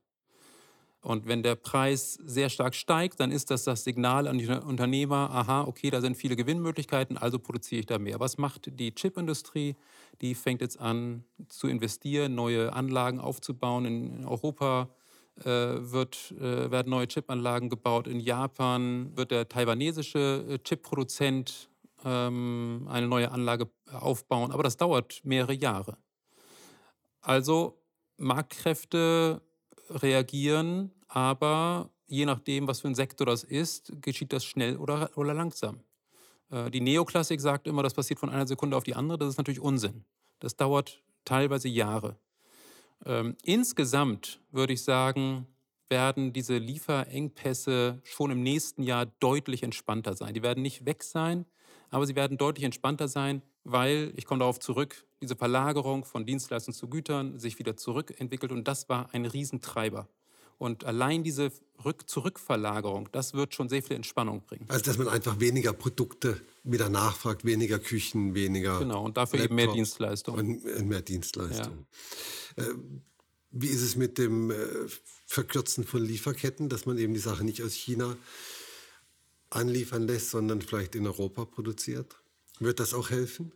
Und 1.02 1.26
wenn 1.26 1.42
der 1.42 1.56
Preis 1.56 2.14
sehr 2.24 2.48
stark 2.48 2.76
steigt, 2.76 3.18
dann 3.18 3.32
ist 3.32 3.50
das 3.50 3.64
das 3.64 3.82
Signal 3.82 4.28
an 4.28 4.38
die 4.38 4.46
Unternehmer, 4.46 5.30
aha, 5.30 5.62
okay, 5.62 5.90
da 5.90 6.00
sind 6.00 6.16
viele 6.16 6.36
Gewinnmöglichkeiten, 6.36 7.18
also 7.18 7.40
produziere 7.40 7.80
ich 7.80 7.86
da 7.86 7.98
mehr. 7.98 8.20
Was 8.20 8.38
macht 8.38 8.78
die 8.78 8.94
Chipindustrie? 8.94 9.74
Die 10.20 10.36
fängt 10.36 10.60
jetzt 10.60 10.78
an 10.78 11.24
zu 11.48 11.66
investieren, 11.66 12.36
neue 12.36 12.72
Anlagen 12.72 13.18
aufzubauen. 13.18 13.84
In 13.84 14.24
Europa 14.24 14.90
wird, 15.36 16.32
äh, 16.32 16.70
werden 16.70 16.90
neue 16.90 17.08
Chipanlagen 17.08 17.68
gebaut. 17.68 18.06
In 18.06 18.20
Japan 18.20 19.16
wird 19.16 19.30
der 19.30 19.48
taiwanesische 19.48 20.44
äh, 20.48 20.58
Chipproduzent 20.58 21.70
ähm, 22.04 22.86
eine 22.90 23.06
neue 23.06 23.30
Anlage 23.30 23.70
aufbauen. 23.92 24.52
Aber 24.52 24.62
das 24.62 24.76
dauert 24.76 25.20
mehrere 25.24 25.54
Jahre. 25.54 25.96
Also 27.20 27.78
Marktkräfte 28.16 29.42
reagieren, 29.88 30.90
aber 31.08 31.90
je 32.06 32.26
nachdem, 32.26 32.66
was 32.66 32.80
für 32.80 32.88
ein 32.88 32.94
Sektor 32.94 33.26
das 33.26 33.44
ist, 33.44 33.92
geschieht 34.02 34.32
das 34.32 34.44
schnell 34.44 34.76
oder, 34.76 35.10
oder 35.16 35.34
langsam. 35.34 35.80
Äh, 36.50 36.70
Die 36.70 36.80
Neoklassik 36.80 37.40
sagt 37.40 37.66
immer, 37.66 37.82
das 37.82 37.94
passiert 37.94 38.20
von 38.20 38.30
einer 38.30 38.46
Sekunde 38.46 38.76
auf 38.76 38.84
die 38.84 38.94
andere. 38.94 39.18
Das 39.18 39.30
ist 39.30 39.38
natürlich 39.38 39.60
Unsinn. 39.60 40.04
Das 40.40 40.56
dauert 40.56 41.02
teilweise 41.24 41.68
Jahre. 41.68 42.18
Ähm, 43.04 43.36
insgesamt 43.42 44.40
würde 44.50 44.74
ich 44.74 44.82
sagen, 44.82 45.46
werden 45.88 46.32
diese 46.32 46.56
Lieferengpässe 46.56 48.00
schon 48.04 48.30
im 48.30 48.42
nächsten 48.42 48.82
Jahr 48.82 49.06
deutlich 49.06 49.62
entspannter 49.62 50.14
sein. 50.14 50.32
Die 50.32 50.42
werden 50.42 50.62
nicht 50.62 50.86
weg 50.86 51.02
sein, 51.02 51.44
aber 51.90 52.06
sie 52.06 52.16
werden 52.16 52.38
deutlich 52.38 52.64
entspannter 52.64 53.08
sein, 53.08 53.42
weil, 53.64 54.12
ich 54.16 54.24
komme 54.24 54.40
darauf 54.40 54.58
zurück, 54.58 55.04
diese 55.20 55.36
Verlagerung 55.36 56.04
von 56.04 56.24
Dienstleistungen 56.24 56.74
zu 56.74 56.88
Gütern 56.88 57.38
sich 57.38 57.58
wieder 57.58 57.76
zurückentwickelt 57.76 58.52
und 58.52 58.66
das 58.66 58.88
war 58.88 59.12
ein 59.12 59.26
Riesentreiber. 59.26 60.08
Und 60.62 60.84
allein 60.84 61.24
diese 61.24 61.50
Rück 61.84 62.08
Zurückverlagerung, 62.08 63.08
das 63.10 63.34
wird 63.34 63.52
schon 63.52 63.68
sehr 63.68 63.82
viel 63.82 63.96
Entspannung 63.96 64.42
bringen. 64.42 64.64
Also, 64.68 64.84
dass 64.84 64.96
man 64.96 65.08
einfach 65.08 65.40
weniger 65.40 65.72
Produkte 65.72 66.40
wieder 66.62 66.88
nachfragt, 66.88 67.44
weniger 67.44 67.80
Küchen, 67.80 68.34
weniger. 68.36 68.78
Genau, 68.78 69.04
und 69.04 69.16
dafür 69.16 69.40
eben 69.40 69.56
mehr 69.56 69.72
Dienstleistungen. 69.72 70.62
Und 70.62 70.66
äh, 70.66 70.84
mehr 70.84 71.02
Dienstleistungen. 71.02 71.86
Äh, 72.54 72.62
wie 73.50 73.66
ist 73.66 73.82
es 73.82 73.96
mit 73.96 74.18
dem 74.18 74.52
äh, 74.52 74.54
Verkürzen 75.26 75.82
von 75.82 76.04
Lieferketten, 76.04 76.68
dass 76.68 76.86
man 76.86 76.96
eben 76.96 77.12
die 77.12 77.18
Sache 77.18 77.44
nicht 77.44 77.64
aus 77.64 77.72
China 77.72 78.16
anliefern 79.50 80.06
lässt, 80.06 80.30
sondern 80.30 80.62
vielleicht 80.62 80.94
in 80.94 81.08
Europa 81.08 81.44
produziert? 81.44 82.14
Wird 82.60 82.78
das 82.78 82.94
auch 82.94 83.10
helfen? 83.10 83.50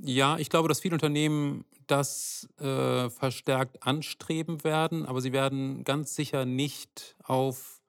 Ja, 0.00 0.38
ich 0.38 0.48
glaube, 0.48 0.68
dass 0.68 0.80
viele 0.80 0.94
Unternehmen 0.94 1.64
das 1.88 2.48
äh, 2.60 3.10
verstärkt 3.10 3.82
anstreben 3.82 4.62
werden, 4.62 5.06
aber 5.06 5.20
sie 5.20 5.32
werden 5.32 5.82
ganz 5.84 6.14
sicher 6.14 6.44
nicht 6.44 7.16
auf 7.24 7.80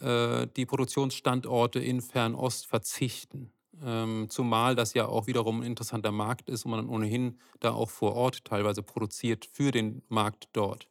äh, 0.00 0.46
die 0.56 0.64
Produktionsstandorte 0.64 1.78
in 1.80 2.00
Fernost 2.00 2.66
verzichten. 2.66 3.52
Ähm, 3.84 4.28
zumal 4.30 4.74
das 4.74 4.94
ja 4.94 5.06
auch 5.06 5.26
wiederum 5.26 5.60
ein 5.60 5.66
interessanter 5.66 6.12
Markt 6.12 6.48
ist 6.48 6.64
und 6.64 6.70
man 6.70 6.88
ohnehin 6.88 7.38
da 7.60 7.72
auch 7.72 7.90
vor 7.90 8.14
Ort 8.14 8.44
teilweise 8.44 8.82
produziert 8.82 9.48
für 9.52 9.72
den 9.72 10.02
Markt 10.08 10.48
dort. 10.52 10.88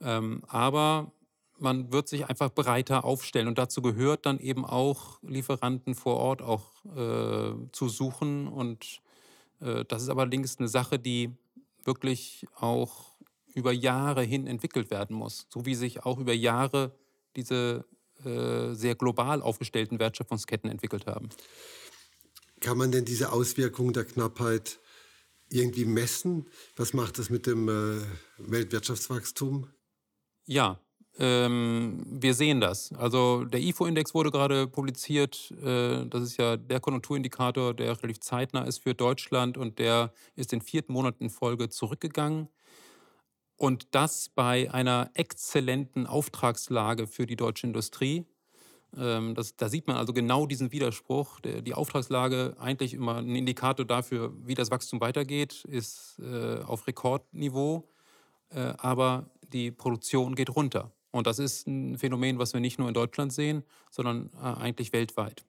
Ähm, 0.00 0.42
aber 0.46 1.10
man 1.58 1.92
wird 1.92 2.08
sich 2.08 2.26
einfach 2.28 2.50
breiter 2.50 3.04
aufstellen 3.04 3.48
und 3.48 3.58
dazu 3.58 3.82
gehört 3.82 4.26
dann 4.26 4.38
eben 4.38 4.64
auch 4.64 5.20
Lieferanten 5.22 5.94
vor 5.94 6.16
Ort 6.16 6.42
auch 6.42 6.84
äh, 6.96 7.54
zu 7.72 7.88
suchen 7.88 8.46
und 8.46 9.00
das 9.60 10.02
ist 10.02 10.08
aber 10.08 10.22
allerdings 10.22 10.58
eine 10.58 10.68
Sache, 10.68 10.98
die 10.98 11.30
wirklich 11.84 12.46
auch 12.54 13.16
über 13.54 13.72
Jahre 13.72 14.22
hin 14.22 14.46
entwickelt 14.46 14.90
werden 14.90 15.16
muss, 15.16 15.46
so 15.48 15.66
wie 15.66 15.74
sich 15.74 16.04
auch 16.04 16.18
über 16.18 16.32
Jahre 16.32 16.94
diese 17.34 17.84
äh, 18.24 18.74
sehr 18.74 18.94
global 18.94 19.42
aufgestellten 19.42 19.98
Wertschöpfungsketten 19.98 20.70
entwickelt 20.70 21.06
haben. 21.06 21.28
Kann 22.60 22.78
man 22.78 22.90
denn 22.92 23.04
diese 23.04 23.32
Auswirkungen 23.32 23.92
der 23.92 24.04
Knappheit 24.04 24.80
irgendwie 25.48 25.84
messen? 25.84 26.48
Was 26.76 26.92
macht 26.92 27.18
das 27.18 27.30
mit 27.30 27.46
dem 27.46 27.68
äh, 27.68 28.02
Weltwirtschaftswachstum? 28.38 29.68
Ja, 30.46 30.80
ähm, 31.20 32.04
wir 32.06 32.32
sehen 32.32 32.60
das. 32.60 32.92
Also 32.92 33.44
der 33.44 33.60
IFO-Index 33.60 34.14
wurde 34.14 34.30
gerade 34.30 34.68
publiziert. 34.68 35.52
Äh, 35.62 36.06
das 36.06 36.22
ist 36.22 36.36
ja 36.36 36.56
der 36.56 36.78
Konjunkturindikator, 36.78 37.74
der 37.74 38.00
relativ 38.00 38.20
zeitnah 38.20 38.62
ist 38.62 38.78
für 38.78 38.94
Deutschland 38.94 39.58
und 39.58 39.80
der 39.80 40.12
ist 40.36 40.52
in 40.52 40.60
vierten 40.60 40.92
Monaten 40.92 41.24
in 41.24 41.30
Folge 41.30 41.68
zurückgegangen. 41.68 42.48
Und 43.56 43.88
das 43.90 44.28
bei 44.28 44.72
einer 44.72 45.10
exzellenten 45.14 46.06
Auftragslage 46.06 47.08
für 47.08 47.26
die 47.26 47.34
deutsche 47.34 47.66
Industrie. 47.66 48.24
Ähm, 48.96 49.34
das, 49.34 49.56
da 49.56 49.68
sieht 49.68 49.88
man 49.88 49.96
also 49.96 50.12
genau 50.12 50.46
diesen 50.46 50.70
Widerspruch. 50.70 51.40
Der, 51.40 51.62
die 51.62 51.74
Auftragslage, 51.74 52.56
eigentlich 52.60 52.94
immer 52.94 53.16
ein 53.16 53.34
Indikator 53.34 53.84
dafür, 53.84 54.32
wie 54.46 54.54
das 54.54 54.70
Wachstum 54.70 55.00
weitergeht, 55.00 55.64
ist 55.64 56.20
äh, 56.20 56.62
auf 56.62 56.86
Rekordniveau. 56.86 57.88
Äh, 58.50 58.74
aber 58.78 59.28
die 59.52 59.72
Produktion 59.72 60.36
geht 60.36 60.54
runter. 60.54 60.92
Und 61.10 61.26
das 61.26 61.38
ist 61.38 61.66
ein 61.66 61.98
Phänomen, 61.98 62.38
was 62.38 62.52
wir 62.52 62.60
nicht 62.60 62.78
nur 62.78 62.88
in 62.88 62.94
Deutschland 62.94 63.32
sehen, 63.32 63.64
sondern 63.90 64.30
äh, 64.34 64.38
eigentlich 64.38 64.92
weltweit. 64.92 65.44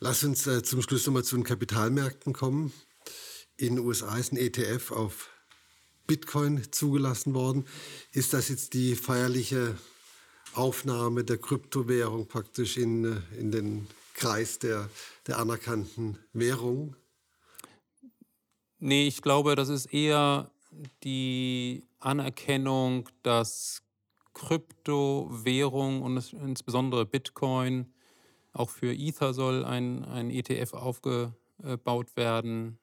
Lass 0.00 0.22
uns 0.24 0.46
äh, 0.46 0.62
zum 0.62 0.80
Schluss 0.82 1.06
nochmal 1.06 1.24
zu 1.24 1.36
den 1.36 1.44
Kapitalmärkten 1.44 2.32
kommen. 2.32 2.72
In 3.56 3.76
den 3.76 3.84
USA 3.84 4.16
ist 4.16 4.32
ein 4.32 4.36
ETF 4.36 4.92
auf 4.92 5.30
Bitcoin 6.06 6.62
zugelassen 6.72 7.34
worden. 7.34 7.66
Ist 8.12 8.32
das 8.32 8.48
jetzt 8.48 8.74
die 8.74 8.94
feierliche 8.94 9.76
Aufnahme 10.54 11.24
der 11.24 11.38
Kryptowährung 11.38 12.28
praktisch 12.28 12.76
in, 12.76 13.04
äh, 13.04 13.40
in 13.40 13.50
den 13.50 13.86
Kreis 14.14 14.58
der, 14.58 14.88
der 15.26 15.38
anerkannten 15.38 16.18
Währung? 16.32 16.96
Nee, 18.78 19.08
ich 19.08 19.22
glaube, 19.22 19.56
das 19.56 19.68
ist 19.68 19.86
eher 19.86 20.50
die 21.02 21.87
Anerkennung, 22.00 23.08
dass 23.22 23.82
Kryptowährung 24.34 26.02
und 26.02 26.16
es- 26.16 26.32
insbesondere 26.32 27.06
Bitcoin, 27.06 27.92
auch 28.52 28.70
für 28.70 28.92
Ether 28.94 29.34
soll 29.34 29.64
ein, 29.64 30.04
ein 30.04 30.30
ETF 30.30 30.74
aufgebaut 30.74 32.16
werden, 32.16 32.78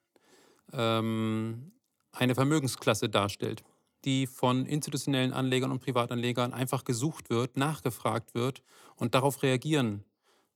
ähm, 0.73 1.71
eine 2.11 2.35
Vermögensklasse 2.35 3.09
darstellt, 3.09 3.63
die 4.05 4.27
von 4.27 4.65
institutionellen 4.65 5.33
Anlegern 5.33 5.71
und 5.71 5.79
Privatanlegern 5.79 6.53
einfach 6.53 6.83
gesucht 6.83 7.29
wird, 7.29 7.57
nachgefragt 7.57 8.33
wird 8.35 8.61
und 8.95 9.15
darauf 9.15 9.43
reagieren 9.43 10.03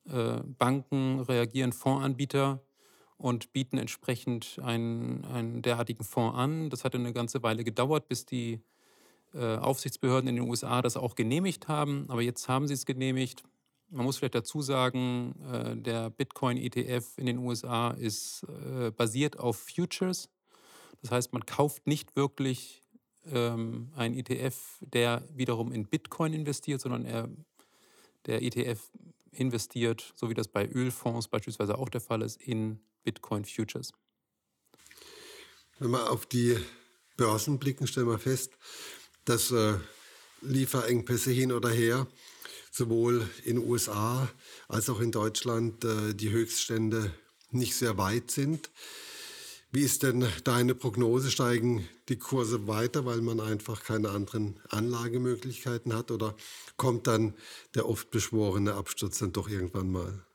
äh, 0.08 0.42
Banken, 0.58 1.20
reagieren 1.22 1.74
Fondsanbieter 1.74 2.62
und 3.20 3.52
bieten 3.52 3.78
entsprechend 3.78 4.60
einen, 4.64 5.26
einen 5.26 5.62
derartigen 5.62 6.06
Fonds 6.06 6.38
an. 6.38 6.70
Das 6.70 6.86
hat 6.86 6.96
eine 6.96 7.14
ganze 7.14 7.44
Weile 7.44 7.64
gedauert, 7.66 8.08
bis 8.08 8.26
die 8.26 8.62
äh, 9.34 9.58
Aufsichtsbehörden 9.58 10.30
in 10.30 10.38
den 10.38 10.50
USA 10.50 10.82
das 10.82 10.96
auch 10.96 11.16
genehmigt 11.16 11.68
haben. 11.68 12.06
Aber 12.08 12.22
jetzt 12.22 12.48
haben 12.48 12.66
sie 12.66 12.74
es 12.74 12.86
genehmigt. 12.86 13.44
Man 13.90 14.06
muss 14.06 14.18
vielleicht 14.18 14.36
dazu 14.36 14.62
sagen, 14.62 15.36
äh, 15.52 15.76
der 15.76 16.10
Bitcoin-ETF 16.10 17.18
in 17.18 17.26
den 17.26 17.40
USA 17.40 17.92
ist 17.92 18.44
äh, 18.44 18.92
basiert 18.92 19.38
auf 19.38 19.58
Futures. 19.58 20.30
Das 21.02 21.12
heißt, 21.12 21.34
man 21.34 21.46
kauft 21.46 21.88
nicht 21.88 22.16
wirklich 22.16 22.84
ähm, 23.30 23.92
ein 23.98 24.14
ETF, 24.14 24.80
der 24.80 25.24
wiederum 25.34 25.74
in 25.74 25.88
Bitcoin 25.88 26.32
investiert, 26.32 26.80
sondern 26.80 27.06
er, 27.06 27.28
der 28.28 28.42
ETF 28.42 28.92
investiert, 29.32 30.14
so 30.16 30.30
wie 30.30 30.34
das 30.34 30.48
bei 30.48 30.68
Ölfonds 30.68 31.28
beispielsweise 31.28 31.78
auch 31.78 31.90
der 31.90 32.02
Fall 32.02 32.22
ist, 32.22 32.42
in 32.42 32.80
Bitcoin 33.04 33.46
Futures. 33.46 33.94
Wenn 35.80 35.92
wir 35.92 36.12
auf 36.12 36.26
die 36.26 36.58
Börsen 37.16 37.60
blicken, 37.60 37.88
stellen 37.88 38.08
wir 38.08 38.20
fest, 38.20 38.58
dass 39.26 39.52
äh, 39.52 39.76
Lieferengpässe 40.42 41.32
hin 41.32 41.52
oder 41.52 41.70
her 41.70 42.08
sowohl 42.72 43.28
in 43.46 43.58
den 43.58 43.70
USA 43.70 44.30
als 44.68 44.90
auch 44.90 45.00
in 45.00 45.12
Deutschland 45.12 45.84
äh, 45.84 46.14
die 46.14 46.32
Höchststände 46.32 47.14
nicht 47.52 47.76
sehr 47.76 47.98
weit 47.98 48.32
sind. 48.32 48.70
Wie 49.72 49.82
ist 49.82 50.02
denn 50.02 50.26
deine 50.46 50.74
Prognose? 50.74 51.30
Steigen 51.30 51.88
die 52.10 52.18
Kurse 52.18 52.68
weiter, 52.68 53.06
weil 53.06 53.22
man 53.22 53.40
einfach 53.40 53.84
keine 53.84 54.10
anderen 54.10 54.60
Anlagemöglichkeiten 54.70 55.94
hat? 55.94 56.10
Oder 56.10 56.36
kommt 56.76 57.06
dann 57.06 57.36
der 57.76 57.88
oft 57.88 58.10
beschworene 58.10 58.74
Absturz 58.74 59.20
dann 59.20 59.32
doch 59.32 59.48
irgendwann 59.48 59.92
mal? 59.92 60.26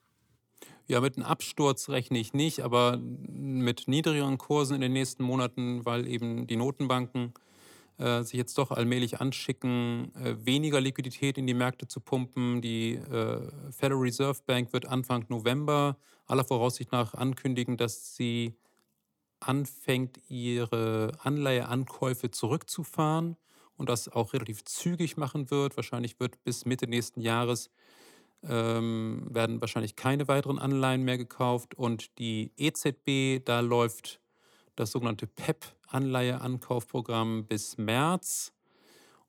Ja, 0.86 1.00
mit 1.00 1.16
einem 1.16 1.26
Absturz 1.26 1.88
rechne 1.88 2.18
ich 2.20 2.32
nicht, 2.32 2.60
aber 2.60 2.96
mit 2.98 3.88
niedrigeren 3.88 4.38
Kursen 4.38 4.76
in 4.76 4.82
den 4.82 4.92
nächsten 4.92 5.24
Monaten, 5.24 5.84
weil 5.84 6.06
eben 6.06 6.46
die 6.46 6.56
Notenbanken 6.56 7.34
äh, 7.98 8.22
sich 8.22 8.34
jetzt 8.34 8.56
doch 8.56 8.70
allmählich 8.70 9.20
anschicken, 9.20 10.12
äh, 10.14 10.36
weniger 10.44 10.80
Liquidität 10.80 11.38
in 11.38 11.48
die 11.48 11.54
Märkte 11.54 11.88
zu 11.88 11.98
pumpen. 11.98 12.62
Die 12.62 12.94
äh, 12.94 13.40
Federal 13.72 14.02
Reserve 14.02 14.38
Bank 14.46 14.72
wird 14.72 14.86
Anfang 14.86 15.24
November 15.28 15.96
aller 16.26 16.44
Voraussicht 16.44 16.92
nach 16.92 17.14
ankündigen, 17.14 17.76
dass 17.76 18.14
sie 18.14 18.54
anfängt, 19.48 20.18
ihre 20.28 21.12
Anleiheankäufe 21.22 22.30
zurückzufahren 22.30 23.36
und 23.76 23.88
das 23.88 24.08
auch 24.08 24.32
relativ 24.32 24.64
zügig 24.64 25.16
machen 25.16 25.50
wird. 25.50 25.76
Wahrscheinlich 25.76 26.20
wird 26.20 26.42
bis 26.44 26.64
Mitte 26.64 26.86
nächsten 26.86 27.20
Jahres 27.20 27.70
ähm, 28.48 29.26
werden 29.30 29.60
wahrscheinlich 29.60 29.96
keine 29.96 30.28
weiteren 30.28 30.58
Anleihen 30.58 31.02
mehr 31.02 31.18
gekauft 31.18 31.74
und 31.74 32.18
die 32.18 32.52
EZB, 32.56 33.44
da 33.44 33.60
läuft 33.60 34.20
das 34.76 34.92
sogenannte 34.92 35.26
PEP-Anleiheankaufprogramm 35.26 37.46
bis 37.46 37.76
März 37.78 38.52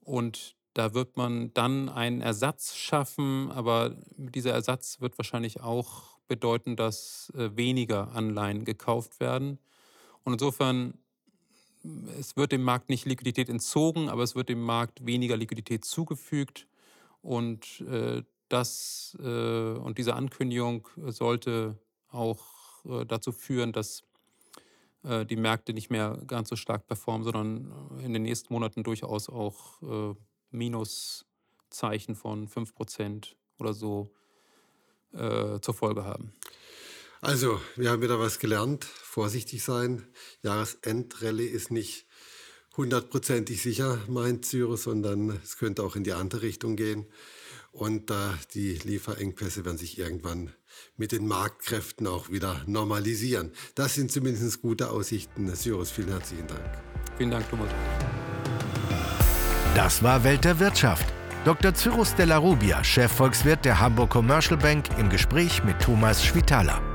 und 0.01 0.56
da 0.73 0.93
wird 0.93 1.17
man 1.17 1.54
dann 1.54 1.88
einen 1.88 2.19
Ersatz 2.21 2.75
schaffen, 2.75 3.49
aber 3.51 3.95
dieser 4.17 4.51
Ersatz 4.51 4.99
wird 4.99 5.17
wahrscheinlich 5.17 5.62
auch 5.62 6.19
bedeuten, 6.28 6.75
dass 6.75 7.32
äh, 7.38 7.56
weniger 7.56 8.12
Anleihen 8.13 8.65
gekauft 8.65 9.21
werden. 9.21 9.60
Und 10.26 10.34
insofern, 10.34 10.96
es 12.20 12.36
wird 12.36 12.52
dem 12.52 12.64
Markt 12.64 12.90
nicht 12.90 13.06
Liquidität 13.06 13.48
entzogen, 13.48 14.10
aber 14.10 14.24
es 14.24 14.36
wird 14.36 14.50
dem 14.50 14.62
Markt 14.62 15.06
weniger 15.06 15.38
Liquidität 15.38 15.86
zugefügt. 15.86 16.68
Und 17.22 17.82
äh, 17.82 18.24
das 18.50 19.18
äh, 19.20 19.24
und 19.24 19.98
diese 19.98 20.16
Ankündigung 20.16 20.88
sollte 20.98 21.80
auch 22.10 22.44
äh, 22.86 23.06
dazu 23.06 23.32
führen, 23.32 23.72
dass 23.72 24.04
äh, 25.04 25.26
die 25.26 25.36
Märkte 25.36 25.74
nicht 25.74 25.90
mehr 25.90 26.20
ganz 26.28 26.50
so 26.50 26.56
stark 26.56 26.88
performen, 26.88 27.24
sondern 27.24 28.00
in 28.04 28.14
den 28.14 28.24
nächsten 28.24 28.54
Monaten 28.54 28.84
durchaus 28.84 29.30
auch 29.30 29.82
äh, 29.82 30.16
Minuszeichen 30.52 32.16
von 32.16 32.48
5% 32.48 33.36
oder 33.60 33.74
so 33.74 34.10
äh, 35.14 35.60
zur 35.62 35.74
Folge 35.74 36.04
haben. 36.04 36.34
Also, 37.26 37.60
wir 37.76 37.90
haben 37.90 38.04
wieder 38.04 38.20
was 38.20 38.38
gelernt. 38.38 38.86
Vorsichtig 38.86 39.64
sein. 39.64 40.06
Jahresendrallye 40.44 41.48
ist 41.48 41.72
nicht 41.72 42.06
hundertprozentig 42.78 43.64
sicher, 43.64 43.98
meint 44.08 44.46
Zürich, 44.46 44.82
sondern 44.82 45.32
es 45.44 45.58
könnte 45.58 45.82
auch 45.82 45.96
in 45.96 46.04
die 46.04 46.14
andere 46.14 46.44
Richtung 46.44 46.76
gehen. 46.76 47.08
Und 47.72 48.12
äh, 48.12 48.14
die 48.54 48.76
Lieferengpässe 48.76 49.66
werden 49.66 49.80
sich 49.80 49.98
irgendwann 49.98 50.54
mit 50.98 51.12
den 51.14 51.28
Marktkräften 51.28 52.06
auch 52.06 52.30
wieder 52.30 52.62
normalisieren. 52.68 53.54
Das 53.74 53.96
sind 53.96 54.12
zumindest 54.12 54.62
gute 54.62 54.92
Aussichten. 54.92 55.52
Cyrus, 55.56 55.90
vielen 55.90 56.10
herzlichen 56.10 56.46
Dank. 56.46 56.62
Vielen 57.18 57.32
Dank, 57.32 57.50
Thomas. 57.50 57.72
Das 59.74 60.04
war 60.04 60.24
Welt 60.24 60.44
der 60.44 60.60
Wirtschaft. 60.60 61.08
Dr. 61.44 61.74
Cyrus 61.74 62.14
Della 62.14 62.38
Rubia, 62.38 62.84
Chefvolkswirt 62.84 63.66
der 63.66 63.80
Hamburg 63.80 64.12
Commercial 64.12 64.58
Bank, 64.58 64.86
im 65.00 65.10
Gespräch 65.10 65.64
mit 65.64 65.82
Thomas 65.82 66.24
Schwitaler. 66.24 66.94